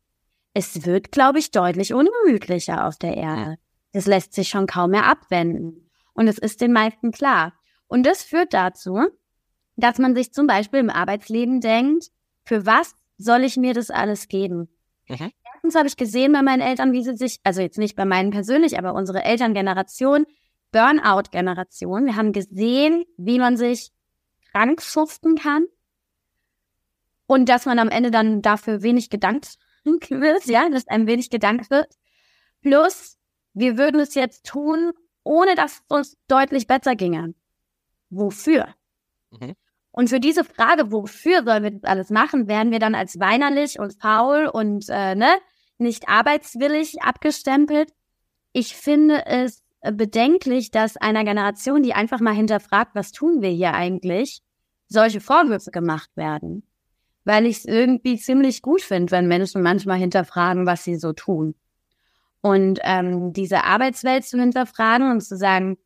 [0.53, 3.57] Es wird, glaube ich, deutlich ungemütlicher auf der Erde.
[3.91, 5.89] Das lässt sich schon kaum mehr abwenden.
[6.13, 7.53] Und es ist den meisten klar.
[7.87, 8.99] Und das führt dazu,
[9.75, 12.07] dass man sich zum Beispiel im Arbeitsleben denkt,
[12.43, 14.69] für was soll ich mir das alles geben?
[15.07, 15.31] Mhm.
[15.53, 18.31] Erstens habe ich gesehen bei meinen Eltern, wie sie sich, also jetzt nicht bei meinen
[18.31, 20.25] persönlich, aber unsere Elterngeneration,
[20.71, 22.05] Burnout-Generation.
[22.05, 23.91] Wir haben gesehen, wie man sich
[24.51, 25.65] krank schuften kann
[27.27, 29.57] und dass man am Ende dann dafür wenig gedankt
[30.09, 31.93] wird, ja, dass einem wenig gedankt wird.
[32.61, 33.17] Plus,
[33.53, 34.93] wir würden es jetzt tun,
[35.23, 37.33] ohne dass es uns deutlich besser ginge.
[38.09, 38.73] Wofür?
[39.31, 39.55] Mhm.
[39.91, 43.79] Und für diese Frage, wofür sollen wir das alles machen, werden wir dann als weinerlich
[43.79, 45.29] und faul und äh, ne,
[45.77, 47.91] nicht arbeitswillig abgestempelt.
[48.53, 53.73] Ich finde es bedenklich, dass einer Generation, die einfach mal hinterfragt, was tun wir hier
[53.73, 54.41] eigentlich,
[54.87, 56.67] solche Vorwürfe gemacht werden.
[57.25, 61.55] Weil ich es irgendwie ziemlich gut finde, wenn Menschen manchmal hinterfragen, was sie so tun.
[62.41, 65.77] Und ähm, diese Arbeitswelt zu hinterfragen und zu sagen,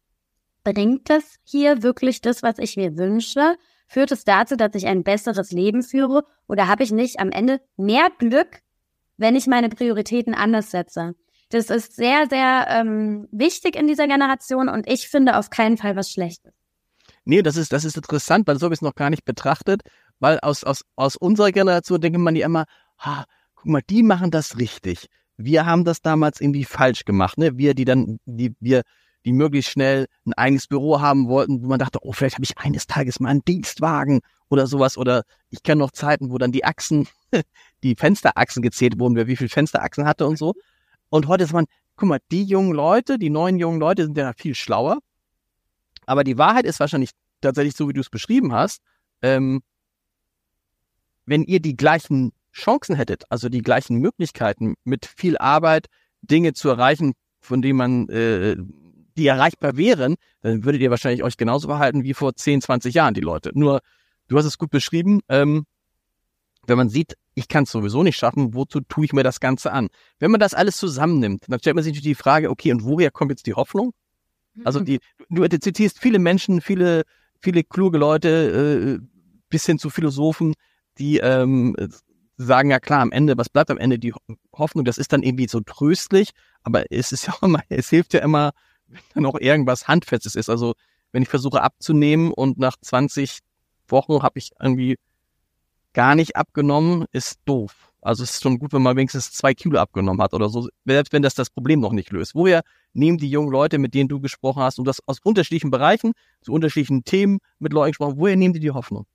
[0.64, 3.56] bringt das hier wirklich das, was ich mir wünsche?
[3.88, 6.24] Führt es dazu, dass ich ein besseres Leben führe?
[6.48, 8.62] Oder habe ich nicht am Ende mehr Glück,
[9.18, 11.16] wenn ich meine Prioritäten anders setze?
[11.50, 15.96] Das ist sehr, sehr ähm, wichtig in dieser Generation und ich finde auf keinen Fall
[15.96, 16.54] was Schlechtes.
[17.24, 19.82] Nee, das ist, das ist interessant, weil so habe ich es noch gar nicht betrachtet,
[20.20, 22.66] weil aus, aus, aus unserer Generation denkt man ja immer,
[23.00, 23.26] ha,
[23.56, 25.08] guck mal, die machen das richtig.
[25.38, 27.58] Wir haben das damals irgendwie falsch gemacht, ne?
[27.58, 28.82] Wir, die dann, die, wir,
[29.26, 32.58] die möglichst schnell ein eigenes Büro haben wollten, wo man dachte, oh, vielleicht habe ich
[32.58, 34.98] eines Tages mal einen Dienstwagen oder sowas.
[34.98, 37.08] Oder ich kenne noch Zeiten, wo dann die Achsen,
[37.84, 40.54] die Fensterachsen gezählt wurden, wer wie viele Fensterachsen hatte und so.
[41.10, 41.66] Und heute ist man,
[41.98, 45.00] guck mal, die jungen Leute, die neuen jungen Leute sind ja viel schlauer.
[46.06, 48.82] Aber die Wahrheit ist wahrscheinlich tatsächlich so, wie du es beschrieben hast.
[49.22, 49.62] Ähm,
[51.28, 55.88] wenn ihr die gleichen Chancen hättet, also die gleichen Möglichkeiten, mit viel Arbeit
[56.22, 58.56] Dinge zu erreichen, von denen man, äh,
[59.16, 63.14] die erreichbar wären, dann würdet ihr wahrscheinlich euch genauso verhalten wie vor 10, 20 Jahren
[63.14, 63.52] die Leute.
[63.54, 63.82] Nur,
[64.28, 65.66] du hast es gut beschrieben, ähm,
[66.66, 69.72] wenn man sieht, ich kann es sowieso nicht schaffen, wozu tue ich mir das Ganze
[69.72, 69.88] an?
[70.20, 73.12] Wenn man das alles zusammennimmt, dann stellt man sich natürlich die Frage, okay, und woher
[73.12, 73.94] kommt jetzt die Hoffnung?
[74.64, 77.04] Also die, du, zitierst viele Menschen, viele,
[77.40, 79.08] viele kluge Leute, äh,
[79.50, 80.56] bis hin zu Philosophen,
[81.00, 81.76] die ähm,
[82.38, 84.00] sagen, ja klar, am Ende, was bleibt am Ende?
[84.00, 84.14] Die
[84.54, 86.32] Hoffnung, das ist dann irgendwie so tröstlich,
[86.64, 88.52] aber es ist ja immer, es hilft ja immer,
[88.88, 90.50] wenn dann auch irgendwas Handfestes ist.
[90.50, 90.74] Also
[91.12, 93.40] wenn ich versuche abzunehmen und nach 20
[93.88, 94.98] Wochen habe ich irgendwie
[95.94, 97.92] gar nicht abgenommen, ist doof.
[98.02, 101.12] Also es ist schon gut, wenn man wenigstens zwei Kilo abgenommen hat oder so, selbst
[101.12, 102.36] wenn das das Problem noch nicht löst.
[102.36, 102.62] Woher
[102.94, 106.54] nehmen die jungen Leute, mit denen du gesprochen hast, und das aus unterschiedlichen Bereichen, zu
[106.54, 109.06] unterschiedlichen Themen mit Leuten gesprochen, woher nehmen die die Hoffnung?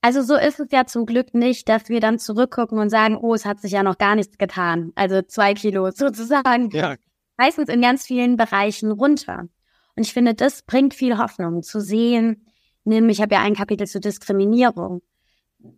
[0.00, 3.34] Also so ist es ja zum Glück nicht, dass wir dann zurückgucken und sagen, oh,
[3.34, 4.92] es hat sich ja noch gar nichts getan.
[4.94, 6.70] Also zwei Kilo sozusagen.
[6.70, 6.96] Ja.
[7.36, 9.48] Meistens in ganz vielen Bereichen runter.
[9.96, 12.46] Und ich finde, das bringt viel Hoffnung zu sehen.
[12.84, 15.02] Nimm, ich habe ja ein Kapitel zur Diskriminierung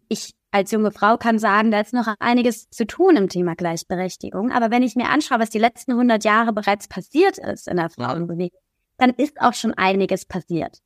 [0.09, 4.51] ich als junge Frau kann sagen, da ist noch einiges zu tun im Thema Gleichberechtigung.
[4.51, 7.91] Aber wenn ich mir anschaue, was die letzten 100 Jahre bereits passiert ist in der
[7.91, 8.59] Frauenbewegung,
[8.99, 10.79] dann ist auch schon einiges passiert.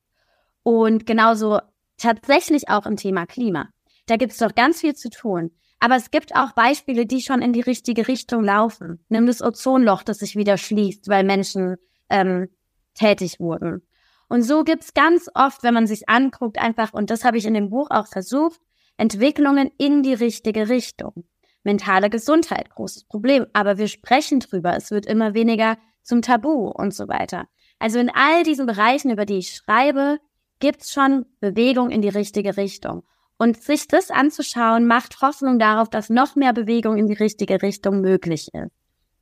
[0.63, 1.61] Und genauso
[1.97, 3.69] tatsächlich auch im Thema Klima.
[4.07, 5.51] Da gibt es doch ganz viel zu tun.
[5.81, 9.05] Aber es gibt auch Beispiele, die schon in die richtige Richtung laufen.
[9.09, 11.77] Nimm das Ozonloch, das sich wieder schließt, weil Menschen
[12.09, 12.49] ähm,
[12.95, 13.87] tätig wurden.
[14.29, 17.55] Und so gibt's ganz oft, wenn man sich anguckt, einfach, und das habe ich in
[17.55, 18.61] dem Buch auch versucht,
[18.97, 21.25] Entwicklungen in die richtige Richtung.
[21.65, 26.95] Mentale Gesundheit, großes Problem, aber wir sprechen drüber, es wird immer weniger zum Tabu und
[26.95, 27.47] so weiter.
[27.79, 30.19] Also in all diesen Bereichen, über die ich schreibe,
[30.61, 33.05] gibt's schon Bewegung in die richtige Richtung.
[33.37, 38.01] Und sich das anzuschauen, macht Hoffnung darauf, dass noch mehr Bewegung in die richtige Richtung
[38.01, 38.71] möglich ist.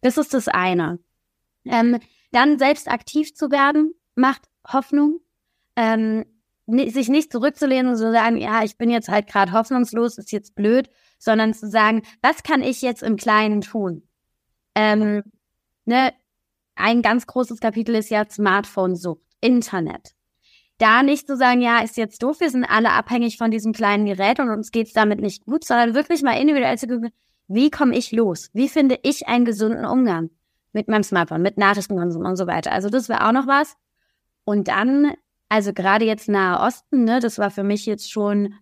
[0.03, 0.99] Das ist das eine.
[1.65, 1.99] Ähm,
[2.33, 5.21] dann selbst aktiv zu werden, macht Hoffnung.
[5.77, 6.25] Ähm,
[6.67, 10.55] sich nicht zurückzulehnen und zu sagen, ja, ich bin jetzt halt gerade hoffnungslos, ist jetzt
[10.55, 14.09] blöd, sondern zu sagen, was kann ich jetzt im Kleinen tun?
[14.75, 15.23] Ähm,
[15.85, 16.13] ne,
[16.75, 20.15] ein ganz großes Kapitel ist ja Smartphone-Sucht, Internet.
[20.83, 24.07] Da nicht zu sagen, ja, ist jetzt doof, wir sind alle abhängig von diesem kleinen
[24.07, 27.11] Gerät und uns geht's damit nicht gut, sondern wirklich mal individuell zu gucken,
[27.49, 28.51] wie komme ich los?
[28.53, 30.31] Wie finde ich einen gesunden Umgang
[30.73, 32.73] mit meinem Smartphone, mit Nachrichtenkonsum und so weiter?
[32.73, 33.77] Also das wäre auch noch was.
[34.45, 35.13] Und dann
[35.49, 38.55] Also gerade jetzt Nahe Osten, ne, das war für mich jetzt schon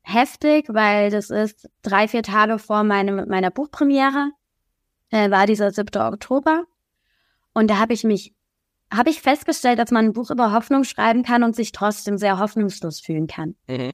[0.00, 4.30] heftig, weil das ist drei, vier Tage vor meinem, meiner Buchpremiere,
[5.10, 6.00] äh, war dieser 7.
[6.00, 6.64] Oktober.
[7.52, 8.34] Und da habe ich mich,
[8.92, 12.38] habe ich festgestellt, dass man ein Buch über Hoffnung schreiben kann und sich trotzdem sehr
[12.38, 13.54] hoffnungslos fühlen kann.
[13.68, 13.90] Mhm.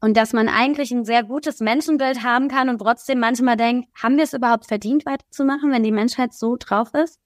[0.00, 4.16] Und dass man eigentlich ein sehr gutes Menschenbild haben kann und trotzdem manchmal denkt, haben
[4.16, 7.20] wir es überhaupt verdient, weiterzumachen, wenn die Menschheit so drauf ist?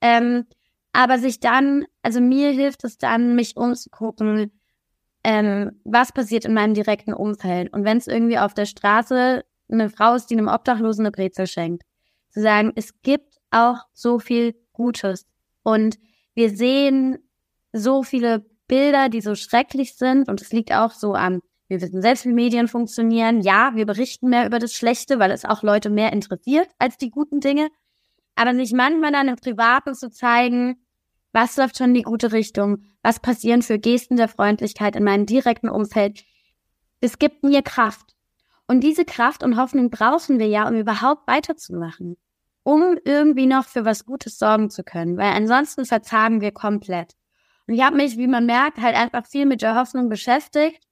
[0.00, 0.46] Ähm,
[0.92, 4.50] aber sich dann, also mir hilft es dann, mich umzugucken,
[5.22, 7.72] ähm, was passiert in meinem direkten Umfeld.
[7.72, 11.46] Und wenn es irgendwie auf der Straße eine Frau ist, die einem Obdachlosen eine Brezel
[11.46, 11.84] schenkt,
[12.30, 15.26] zu sagen, es gibt auch so viel Gutes.
[15.62, 15.98] Und
[16.34, 17.18] wir sehen
[17.72, 20.28] so viele Bilder, die so schrecklich sind.
[20.28, 23.40] Und es liegt auch so an wir wissen selbst, wie Medien funktionieren.
[23.40, 27.10] Ja, wir berichten mehr über das Schlechte, weil es auch Leute mehr interessiert als die
[27.10, 27.68] guten Dinge.
[28.36, 30.76] Aber sich manchmal dann im Privaten zu zeigen,
[31.32, 35.26] was läuft schon in die gute Richtung, was passieren für Gesten der Freundlichkeit in meinem
[35.26, 36.24] direkten Umfeld,
[37.00, 38.14] es gibt mir Kraft.
[38.66, 42.16] Und diese Kraft und Hoffnung brauchen wir ja, um überhaupt weiterzumachen,
[42.64, 47.12] um irgendwie noch für was Gutes sorgen zu können, weil ansonsten verzagen wir komplett.
[47.66, 50.82] Und ich habe mich, wie man merkt, halt einfach viel mit der Hoffnung beschäftigt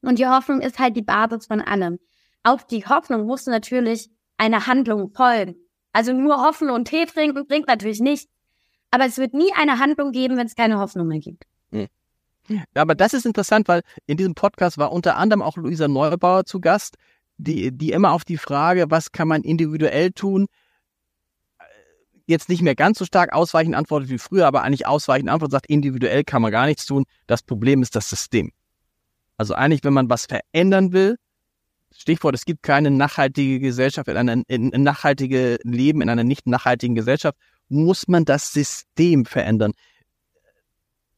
[0.00, 1.98] und die Hoffnung ist halt die Basis von allem.
[2.44, 5.56] Auf die Hoffnung muss natürlich eine Handlung folgen.
[5.92, 8.30] Also nur hoffen und Tee trinken bringt natürlich nichts.
[8.90, 11.44] Aber es wird nie eine Handlung geben, wenn es keine Hoffnung mehr gibt.
[11.70, 11.88] Hm.
[12.74, 16.60] Aber das ist interessant, weil in diesem Podcast war unter anderem auch Luisa Neubauer zu
[16.60, 16.96] Gast,
[17.36, 20.46] die, die immer auf die Frage, was kann man individuell tun,
[22.26, 25.66] jetzt nicht mehr ganz so stark ausweichend antwortet wie früher, aber eigentlich ausweichend antwortet, sagt,
[25.66, 27.04] individuell kann man gar nichts tun.
[27.26, 28.52] Das Problem ist das System.
[29.36, 31.16] Also eigentlich, wenn man was verändern will,
[31.94, 36.46] Stichwort, es gibt keine nachhaltige Gesellschaft, in einer, in, ein nachhaltige Leben in einer nicht
[36.46, 37.36] nachhaltigen Gesellschaft,
[37.68, 39.72] muss man das System verändern.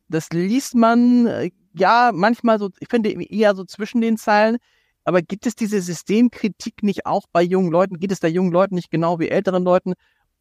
[0.08, 4.58] Das liest man äh, ja manchmal so, ich finde eher so zwischen den Zeilen,
[5.04, 7.98] aber gibt es diese Systemkritik nicht auch bei jungen Leuten?
[7.98, 9.92] Geht es da jungen Leuten nicht genau wie älteren Leuten?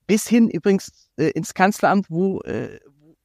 [0.07, 2.79] Bis hin übrigens äh, ins Kanzleramt, wo, äh,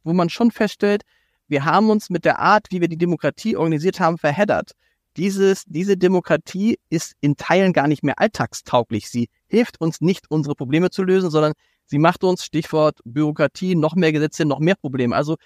[0.05, 1.03] wo man schon feststellt,
[1.49, 4.73] wir haben uns mit der Art, wie wir die Demokratie organisiert haben, verheddert.
[5.17, 9.09] Dieses, diese Demokratie ist in Teilen gar nicht mehr alltagstauglich.
[9.09, 11.55] Sie hilft uns nicht, unsere Probleme zu lösen, sondern
[11.87, 15.17] sie macht uns, Stichwort Bürokratie, noch mehr Gesetze, noch mehr Probleme.
[15.17, 15.37] Also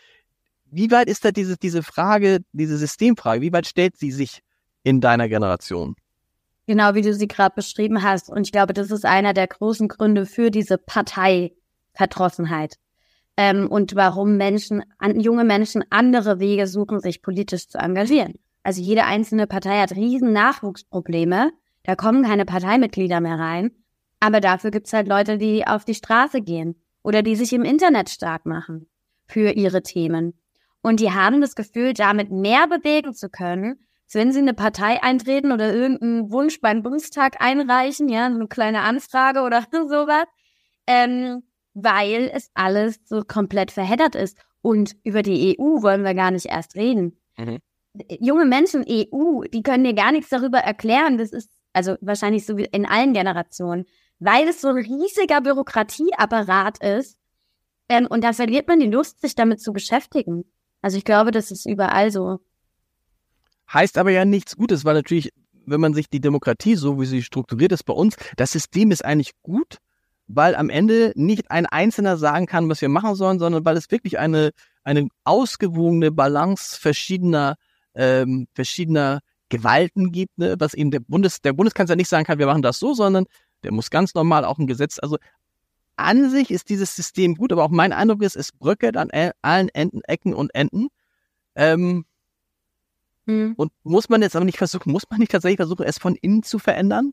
[0.67, 4.41] wie weit ist da diese, diese Frage, diese Systemfrage, wie weit stellt sie sich
[4.83, 5.95] in deiner Generation?
[6.67, 8.31] Genau, wie du sie gerade beschrieben hast.
[8.31, 12.79] Und ich glaube, das ist einer der großen Gründe für diese Parteiverdrossenheit
[13.37, 18.35] ähm, und warum Menschen, an, junge Menschen andere Wege suchen, sich politisch zu engagieren.
[18.63, 21.51] Also jede einzelne Partei hat riesen Nachwuchsprobleme.
[21.83, 23.73] Da kommen keine Parteimitglieder mehr rein.
[24.21, 28.09] Aber dafür gibt's halt Leute, die auf die Straße gehen oder die sich im Internet
[28.09, 28.87] stark machen
[29.27, 30.35] für ihre Themen.
[30.81, 33.81] Und die haben das Gefühl, damit mehr bewegen zu können,
[34.15, 38.81] wenn sie eine Partei eintreten oder irgendeinen Wunsch beim Bundestag einreichen, ja, so eine kleine
[38.81, 40.25] Anfrage oder sowas.
[40.87, 41.43] Ähm,
[41.75, 44.39] weil es alles so komplett verheddert ist.
[44.61, 47.19] Und über die EU wollen wir gar nicht erst reden.
[47.37, 47.59] Mhm.
[48.21, 51.19] Junge Menschen, EU, die können dir gar nichts darüber erklären.
[51.19, 53.87] Das ist also wahrscheinlich so wie in allen Generationen,
[54.19, 57.19] weil es so ein riesiger Bürokratieapparat ist.
[57.89, 60.45] Ähm, und da verliert man die Lust, sich damit zu beschäftigen.
[60.81, 62.41] Also ich glaube, das ist überall so.
[63.73, 65.33] Heißt aber ja nichts Gutes, weil natürlich,
[65.65, 69.05] wenn man sich die Demokratie, so wie sie strukturiert ist bei uns, das System ist
[69.05, 69.79] eigentlich gut,
[70.27, 73.91] weil am Ende nicht ein Einzelner sagen kann, was wir machen sollen, sondern weil es
[73.91, 74.51] wirklich eine,
[74.85, 77.57] eine ausgewogene Balance verschiedener,
[77.95, 80.57] ähm, verschiedener Gewalten gibt, ne?
[80.59, 83.27] was eben der, Bundes, der Bundeskanzler nicht sagen kann, wir machen das so, sondern
[83.65, 85.19] der muss ganz normal auch ein Gesetz, also
[85.97, 89.11] an sich ist dieses System gut, aber auch mein Eindruck ist, es bröckelt an
[89.43, 90.89] allen Enden, Ecken und Enden.
[91.55, 92.07] Ähm,
[93.27, 93.55] hm.
[93.57, 96.43] Und muss man jetzt aber nicht versuchen, muss man nicht tatsächlich versuchen, es von innen
[96.43, 97.13] zu verändern?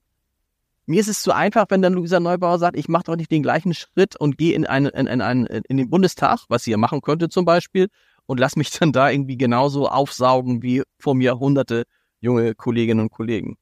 [0.86, 3.43] Mir ist es zu einfach, wenn dann Luisa Neubauer sagt, ich mache doch nicht den
[3.43, 6.78] gleichen Schritt und gehe in, einen, in, in, einen, in den Bundestag, was sie ja
[6.78, 7.89] machen könnte zum Beispiel,
[8.26, 11.84] und lass mich dann da irgendwie genauso aufsaugen wie vor mir hunderte
[12.22, 13.56] junge Kolleginnen und Kollegen.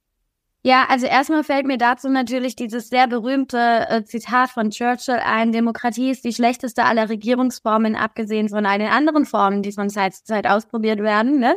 [0.63, 5.51] Ja, also erstmal fällt mir dazu natürlich dieses sehr berühmte äh, Zitat von Churchill ein,
[5.51, 10.23] Demokratie ist die schlechteste aller Regierungsformen, abgesehen von allen anderen Formen, die von Zeit zu
[10.23, 11.39] Zeit ausprobiert werden.
[11.39, 11.55] Ne?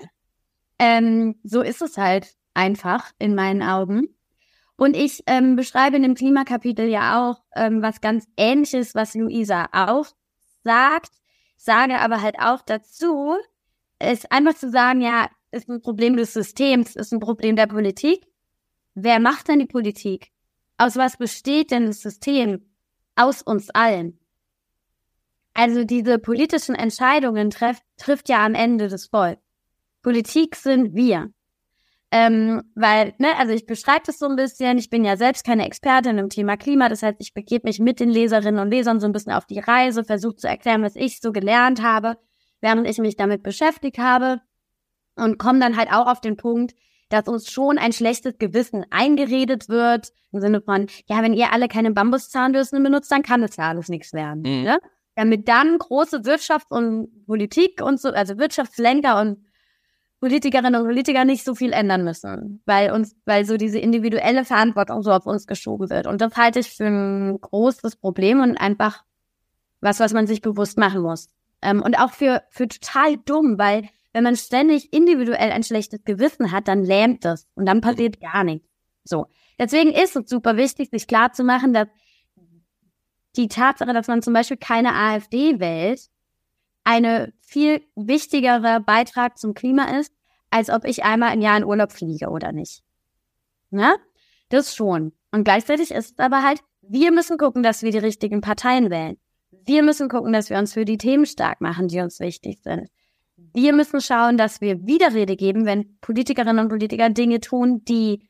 [0.80, 4.08] Ähm, so ist es halt einfach in meinen Augen.
[4.76, 9.66] Und ich ähm, beschreibe in dem Klimakapitel ja auch ähm, was ganz Ähnliches, was Luisa
[9.72, 10.06] auch
[10.64, 11.10] sagt,
[11.56, 13.36] sage aber halt auch dazu,
[14.02, 18.26] ist einfach zu sagen, ja, ist ein Problem des Systems, ist ein Problem der Politik.
[18.94, 20.32] Wer macht denn die Politik?
[20.78, 22.70] Aus was besteht denn das System?
[23.16, 24.18] Aus uns allen.
[25.52, 29.38] Also diese politischen Entscheidungen treff, trifft ja am Ende das Volk.
[30.02, 31.30] Politik sind wir.
[32.12, 35.64] Ähm, weil, ne, also ich beschreibe das so ein bisschen, ich bin ja selbst keine
[35.64, 39.06] Expertin im Thema Klima, das heißt, ich begebe mich mit den Leserinnen und Lesern so
[39.06, 42.16] ein bisschen auf die Reise, versuche zu erklären, was ich so gelernt habe,
[42.60, 44.40] während ich mich damit beschäftigt habe
[45.14, 46.74] und komme dann halt auch auf den Punkt,
[47.10, 51.68] dass uns schon ein schlechtes Gewissen eingeredet wird, im Sinne von, ja, wenn ihr alle
[51.68, 54.42] keine Bambuszahnbürsten benutzt, dann kann das ja alles nichts werden.
[54.42, 54.64] Mhm.
[54.64, 54.78] Ne?
[55.14, 59.44] Damit dann große Wirtschaft und Politik und so, also Wirtschaftslenker und
[60.20, 65.02] Politikerinnen und Politiker nicht so viel ändern müssen, weil uns, weil so diese individuelle Verantwortung
[65.02, 66.06] so auf uns geschoben wird.
[66.06, 69.04] Und das halte ich für ein großes Problem und einfach
[69.80, 71.28] was, was man sich bewusst machen muss.
[71.62, 76.52] Ähm, und auch für, für total dumm, weil wenn man ständig individuell ein schlechtes Gewissen
[76.52, 78.68] hat, dann lähmt das und dann passiert gar nichts.
[79.04, 79.26] So.
[79.58, 81.88] Deswegen ist es super wichtig, sich klar zu machen, dass
[83.36, 86.08] die Tatsache, dass man zum Beispiel keine AfD wählt,
[86.84, 90.12] eine viel wichtigere Beitrag zum Klima ist,
[90.50, 92.82] als ob ich einmal im Jahr in Urlaub fliege oder nicht.
[93.70, 93.96] Ne?
[94.50, 95.12] Das schon.
[95.32, 99.18] Und gleichzeitig ist es aber halt, wir müssen gucken, dass wir die richtigen Parteien wählen.
[99.50, 102.88] Wir müssen gucken, dass wir uns für die Themen stark machen, die uns wichtig sind.
[103.52, 108.28] Wir müssen schauen, dass wir Widerrede geben, wenn Politikerinnen und Politiker Dinge tun, die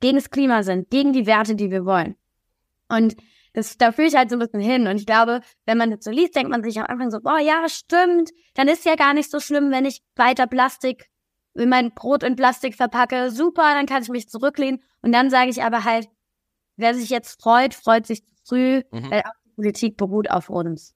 [0.00, 2.16] gegen das Klima sind, gegen die Werte, die wir wollen.
[2.88, 3.16] Und
[3.52, 4.86] das, da fühle ich halt so ein bisschen hin.
[4.86, 7.38] Und ich glaube, wenn man das so liest, denkt man sich am Anfang so, boah,
[7.38, 8.30] ja, stimmt.
[8.54, 11.10] Dann ist ja gar nicht so schlimm, wenn ich weiter Plastik,
[11.54, 13.30] wenn mein Brot in Plastik verpacke.
[13.30, 14.82] Super, dann kann ich mich zurücklehnen.
[15.02, 16.08] Und dann sage ich aber halt,
[16.76, 19.10] wer sich jetzt freut, freut sich zu früh, mhm.
[19.10, 20.94] weil auch die Politik beruht auf uns.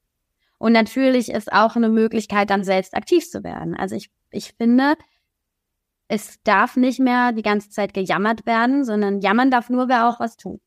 [0.59, 3.77] Und natürlich ist auch eine Möglichkeit, dann selbst aktiv zu werden.
[3.77, 4.95] Also ich, ich finde,
[6.09, 10.19] es darf nicht mehr die ganze Zeit gejammert werden, sondern jammern darf nur, wer auch
[10.19, 10.63] was tut.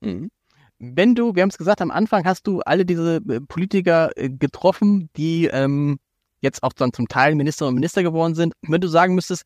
[0.00, 0.30] Mhm
[0.78, 4.30] wenn du, wir haben es gesagt, am Anfang hast du alle diese äh, Politiker äh,
[4.30, 5.98] getroffen, die ähm,
[6.40, 8.54] jetzt auch dann zum Teil Minister und Minister geworden sind.
[8.62, 9.42] Wenn du sagen müsstest,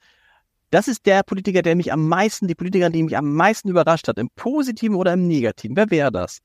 [0.71, 4.09] das ist der Politiker, der mich am meisten, die Politikerin, die mich am meisten überrascht
[4.09, 6.39] hat, im Positiven oder im Negativen, wer wäre das?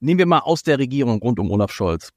[0.00, 2.10] Nehmen wir mal aus der Regierung rund um Olaf Scholz.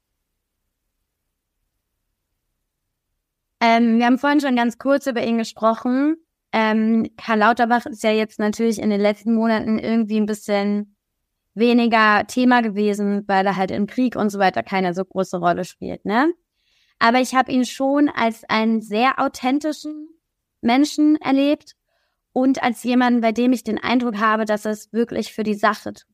[3.60, 6.16] Ähm, wir haben vorhin schon ganz kurz über ihn gesprochen.
[6.52, 10.91] Ähm, Karl Lauterbach ist ja jetzt natürlich in den letzten Monaten irgendwie ein bisschen
[11.54, 15.64] weniger Thema gewesen, weil er halt im Krieg und so weiter keine so große Rolle
[15.64, 16.32] spielt, ne?
[16.98, 20.08] Aber ich habe ihn schon als einen sehr authentischen
[20.60, 21.74] Menschen erlebt
[22.32, 25.92] und als jemanden, bei dem ich den Eindruck habe, dass es wirklich für die Sache
[25.92, 26.06] tut.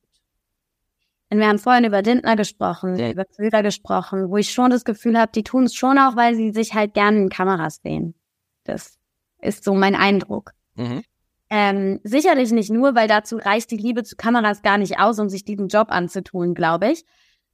[1.29, 3.11] Und wir haben vorhin über Dindner gesprochen, ja.
[3.11, 6.33] über Söder gesprochen, wo ich schon das Gefühl habe, die tun es schon auch, weil
[6.35, 8.15] sie sich halt gerne in Kameras sehen.
[8.63, 8.97] Das
[9.39, 10.51] ist so mein Eindruck.
[10.73, 11.03] Mhm.
[11.49, 15.29] Ähm, sicherlich nicht nur, weil dazu reicht die Liebe zu Kameras gar nicht aus, um
[15.29, 17.05] sich diesen Job anzutun, glaube ich.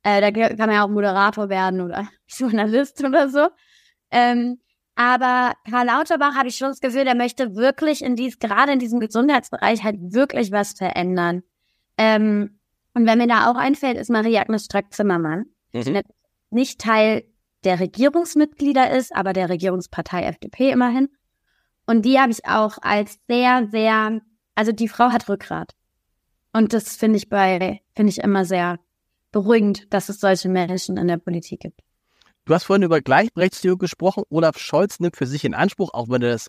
[0.03, 3.47] Äh, da kann man ja auch Moderator werden oder Journalist oder so.
[4.11, 4.59] Ähm,
[4.95, 8.79] aber Karl Lauterbach habe ich schon das Gefühl, der möchte wirklich in dies, gerade in
[8.79, 11.43] diesem Gesundheitsbereich halt wirklich was verändern.
[11.97, 12.59] Ähm,
[12.93, 15.83] und wenn mir da auch einfällt, ist Marie-Agnes Strack-Zimmermann, mhm.
[15.83, 16.01] die
[16.49, 17.23] nicht Teil
[17.65, 21.09] der Regierungsmitglieder ist, aber der Regierungspartei FDP immerhin.
[21.86, 24.21] Und die habe ich auch als sehr, sehr,
[24.55, 25.73] also die Frau hat Rückgrat.
[26.53, 28.79] Und das finde ich bei, finde ich immer sehr
[29.31, 31.81] beruhigend, dass es solche Menschen in der Politik gibt.
[32.45, 34.23] Du hast vorhin über Gleichberechtigung gesprochen.
[34.29, 36.47] Olaf Scholz nimmt für sich in Anspruch, auch wenn er das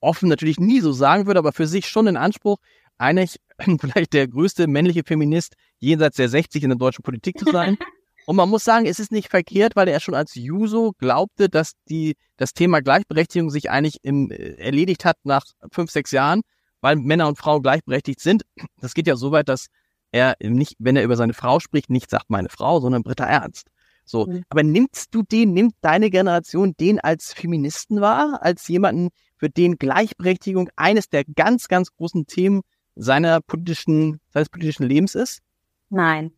[0.00, 2.58] offen natürlich nie so sagen würde, aber für sich schon in Anspruch,
[2.98, 3.40] eigentlich
[3.80, 7.76] vielleicht der größte männliche Feminist jenseits der 60 in der deutschen Politik zu sein.
[8.26, 11.72] Und man muss sagen, es ist nicht verkehrt, weil er schon als Juso glaubte, dass
[11.88, 16.42] die, das Thema Gleichberechtigung sich eigentlich im, äh, erledigt hat nach fünf, sechs Jahren,
[16.80, 18.42] weil Männer und Frauen gleichberechtigt sind.
[18.80, 19.66] Das geht ja so weit, dass
[20.12, 23.68] er nicht, wenn er über seine Frau spricht, nicht sagt meine Frau, sondern Britta Ernst.
[24.04, 24.26] So.
[24.26, 24.44] Mhm.
[24.48, 28.40] Aber nimmst du den, nimmt deine Generation den als Feministen wahr?
[28.42, 32.62] Als jemanden, für den Gleichberechtigung eines der ganz, ganz großen Themen
[32.94, 35.40] seiner politischen, seines politischen Lebens ist?
[35.88, 36.32] Nein.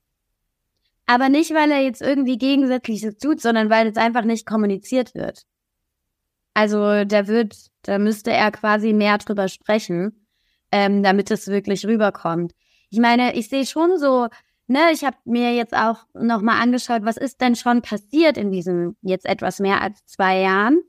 [1.06, 5.42] Aber nicht, weil er jetzt irgendwie Gegensätzliches tut, sondern weil es einfach nicht kommuniziert wird.
[6.54, 10.26] Also da wird, da müsste er quasi mehr drüber sprechen,
[10.72, 12.52] ähm, damit es wirklich rüberkommt.
[12.90, 14.28] Ich meine, ich sehe schon so,
[14.66, 18.96] ne, ich habe mir jetzt auch nochmal angeschaut, was ist denn schon passiert in diesem
[19.02, 20.80] jetzt etwas mehr als zwei Jahren.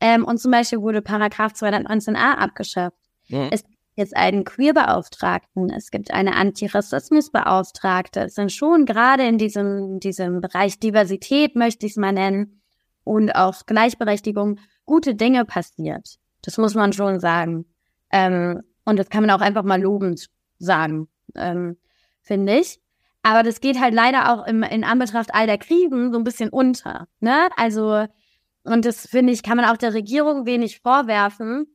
[0.00, 2.96] Ähm, und zum Beispiel wurde Paragraph 219a abgeschafft.
[3.28, 3.48] Mhm.
[3.52, 3.64] Es
[3.94, 8.20] jetzt einen Queerbeauftragten, es gibt eine Antirassismusbeauftragte.
[8.20, 12.62] Es sind schon gerade in diesem, diesem Bereich Diversität, möchte ich es mal nennen,
[13.04, 16.18] und auch Gleichberechtigung gute Dinge passiert.
[16.42, 17.66] Das muss man schon sagen.
[18.10, 20.28] Ähm, und das kann man auch einfach mal lobend
[20.58, 21.76] sagen, ähm,
[22.20, 22.80] finde ich.
[23.22, 26.48] Aber das geht halt leider auch im, in Anbetracht all der Krisen so ein bisschen
[26.50, 27.06] unter.
[27.20, 27.48] Ne?
[27.56, 28.06] Also,
[28.64, 31.66] und das finde ich, kann man auch der Regierung wenig vorwerfen,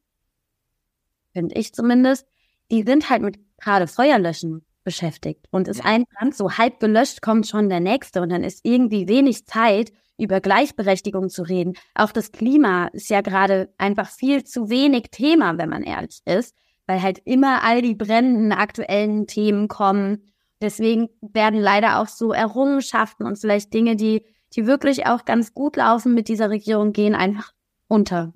[1.38, 2.26] finde ich zumindest,
[2.72, 5.46] die sind halt mit gerade Feuerlöschen beschäftigt.
[5.52, 9.08] Und ist ein Brand so halb gelöscht, kommt schon der nächste und dann ist irgendwie
[9.08, 11.74] wenig Zeit, über Gleichberechtigung zu reden.
[11.94, 16.56] Auch das Klima ist ja gerade einfach viel zu wenig Thema, wenn man ehrlich ist,
[16.88, 20.24] weil halt immer all die brennenden aktuellen Themen kommen.
[20.60, 24.24] Deswegen werden leider auch so Errungenschaften und vielleicht Dinge, die,
[24.56, 27.52] die wirklich auch ganz gut laufen mit dieser Regierung, gehen einfach
[27.88, 28.34] unter.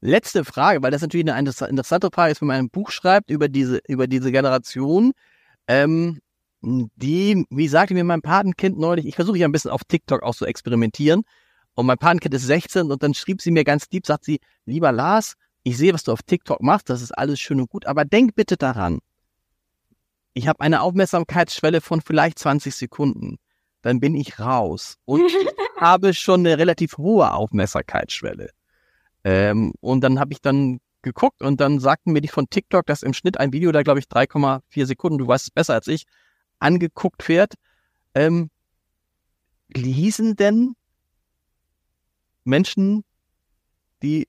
[0.00, 3.48] Letzte Frage, weil das natürlich eine interessante Frage ist, wenn man ein Buch schreibt über
[3.48, 5.12] diese, über diese Generation.
[5.66, 6.20] Ähm,
[6.60, 10.34] die, wie sagte mir mein Patenkind neulich, ich versuche ja ein bisschen auf TikTok auch
[10.34, 11.22] zu experimentieren.
[11.74, 14.90] Und mein Patenkind ist 16 und dann schrieb sie mir ganz lieb, sagt sie, lieber
[14.90, 18.04] Lars, ich sehe, was du auf TikTok machst, das ist alles schön und gut, aber
[18.04, 18.98] denk bitte daran,
[20.34, 23.38] ich habe eine Aufmerksamkeitsschwelle von vielleicht 20 Sekunden.
[23.82, 24.96] Dann bin ich raus.
[25.04, 25.34] Und ich
[25.80, 28.50] habe schon eine relativ hohe Aufmerksamkeitsschwelle.
[29.24, 33.02] Ähm, und dann habe ich dann geguckt und dann sagten mir die von TikTok, dass
[33.02, 36.04] im Schnitt ein Video da, glaube ich, 3,4 Sekunden, du weißt es besser als ich,
[36.58, 37.54] angeguckt wird.
[38.14, 38.50] Ähm,
[39.68, 40.74] lesen denn
[42.44, 43.04] Menschen,
[44.02, 44.28] die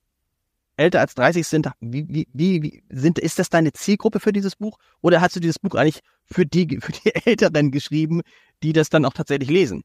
[0.75, 2.27] älter als 30 sind, wie, wie,
[2.63, 4.77] wie, sind, ist das deine Zielgruppe für dieses Buch?
[5.01, 8.21] Oder hast du dieses Buch eigentlich für die, für die Älteren geschrieben,
[8.63, 9.83] die das dann auch tatsächlich lesen?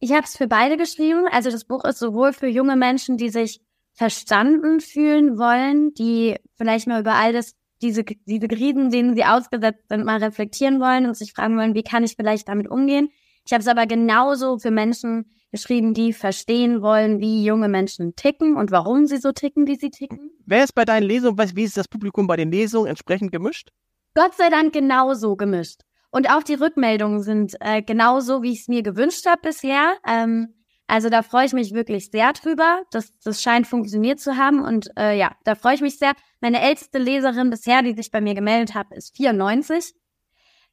[0.00, 1.26] Ich habe es für beide geschrieben.
[1.30, 3.60] Also das Buch ist sowohl für junge Menschen, die sich
[3.94, 9.88] verstanden fühlen wollen, die vielleicht mal über all das, diese, diese Krisen, denen sie ausgesetzt
[9.88, 13.08] sind, mal reflektieren wollen und sich fragen wollen, wie kann ich vielleicht damit umgehen.
[13.46, 18.56] Ich habe es aber genauso für Menschen geschrieben, die verstehen wollen, wie junge Menschen ticken
[18.56, 20.32] und warum sie so ticken, wie sie ticken.
[20.44, 23.70] Wer ist bei deinen Lesungen, wie ist das Publikum bei den Lesungen entsprechend gemischt?
[24.14, 25.82] Gott sei Dank genauso gemischt.
[26.10, 29.94] Und auch die Rückmeldungen sind äh, genauso, wie ich es mir gewünscht habe bisher.
[30.06, 30.54] Ähm,
[30.94, 32.84] also da freue ich mich wirklich sehr drüber.
[32.92, 34.62] Das, das scheint funktioniert zu haben.
[34.62, 36.12] Und äh, ja, da freue ich mich sehr.
[36.40, 39.92] Meine älteste Leserin bisher, die sich bei mir gemeldet hat, ist 94.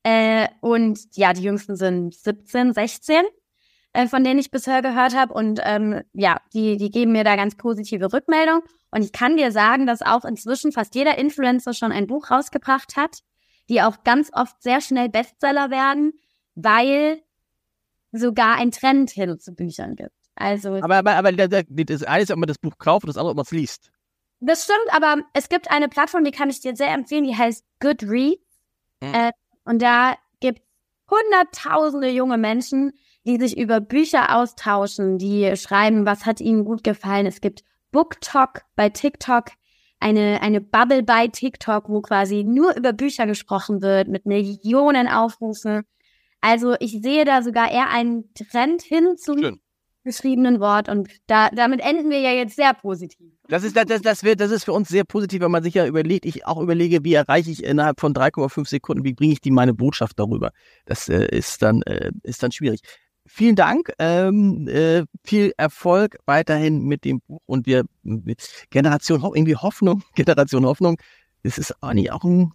[0.03, 3.23] Äh, und ja, die jüngsten sind 17, 16
[3.93, 5.33] äh, von denen ich bisher gehört habe.
[5.33, 8.61] Und ähm, ja, die, die geben mir da ganz positive Rückmeldung.
[8.91, 12.95] Und ich kann dir sagen, dass auch inzwischen fast jeder Influencer schon ein Buch rausgebracht
[12.95, 13.21] hat,
[13.69, 16.13] die auch ganz oft sehr schnell Bestseller werden,
[16.53, 17.23] weil
[18.11, 20.11] sogar ein Trend hin zu Büchern gibt.
[20.35, 23.31] Also aber, aber, aber das eine ist, ob man das Buch kauft und das andere,
[23.31, 23.91] ob man es liest.
[24.39, 27.63] Das stimmt, aber es gibt eine Plattform, die kann ich dir sehr empfehlen, die heißt
[27.79, 28.41] Goodreads.
[29.01, 29.13] Mhm.
[29.13, 29.31] Äh,
[29.65, 30.61] und da gibt
[31.09, 32.93] hunderttausende junge Menschen,
[33.25, 37.27] die sich über Bücher austauschen, die schreiben, was hat ihnen gut gefallen.
[37.27, 39.51] Es gibt BookTok bei TikTok,
[39.99, 45.83] eine, eine Bubble bei TikTok, wo quasi nur über Bücher gesprochen wird, mit Millionen Aufrufen.
[46.41, 49.59] Also ich sehe da sogar eher einen Trend hin zum Schön.
[50.03, 53.31] geschriebenen Wort und da, damit enden wir ja jetzt sehr positiv.
[53.47, 55.85] Das ist, das, das, wird, das ist für uns sehr positiv, wenn man sich ja
[55.85, 59.51] überlegt, ich auch überlege, wie erreiche ich innerhalb von 3,5 Sekunden, wie bringe ich die
[59.51, 60.51] meine Botschaft darüber.
[60.85, 62.81] Das äh, ist, dann, äh, ist dann schwierig
[63.31, 69.55] vielen Dank, ähm, äh, viel Erfolg weiterhin mit dem Buch und wir mit Generation irgendwie
[69.55, 70.97] Hoffnung, Generation Hoffnung.
[71.43, 72.51] Das ist eigentlich auch ein,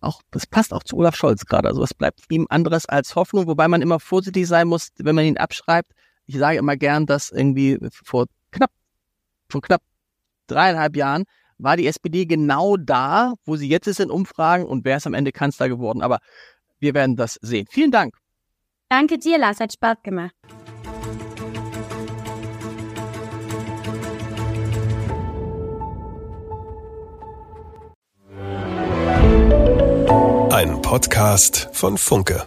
[0.00, 1.68] auch, das passt auch zu Olaf Scholz gerade.
[1.68, 5.24] Also es bleibt ihm anderes als Hoffnung, wobei man immer vorsichtig sein muss, wenn man
[5.24, 5.92] ihn abschreibt.
[6.26, 8.70] Ich sage immer gern, dass irgendwie vor knapp,
[9.48, 9.82] vor knapp
[10.46, 11.24] dreieinhalb Jahren
[11.58, 15.14] war die SPD genau da, wo sie jetzt ist in Umfragen und wer ist am
[15.14, 16.02] Ende Kanzler geworden.
[16.02, 16.18] Aber
[16.78, 17.66] wir werden das sehen.
[17.68, 18.14] Vielen Dank.
[18.88, 20.34] Danke dir, Lars, hat Spaß gemacht.
[30.88, 32.46] Podcast von Funke.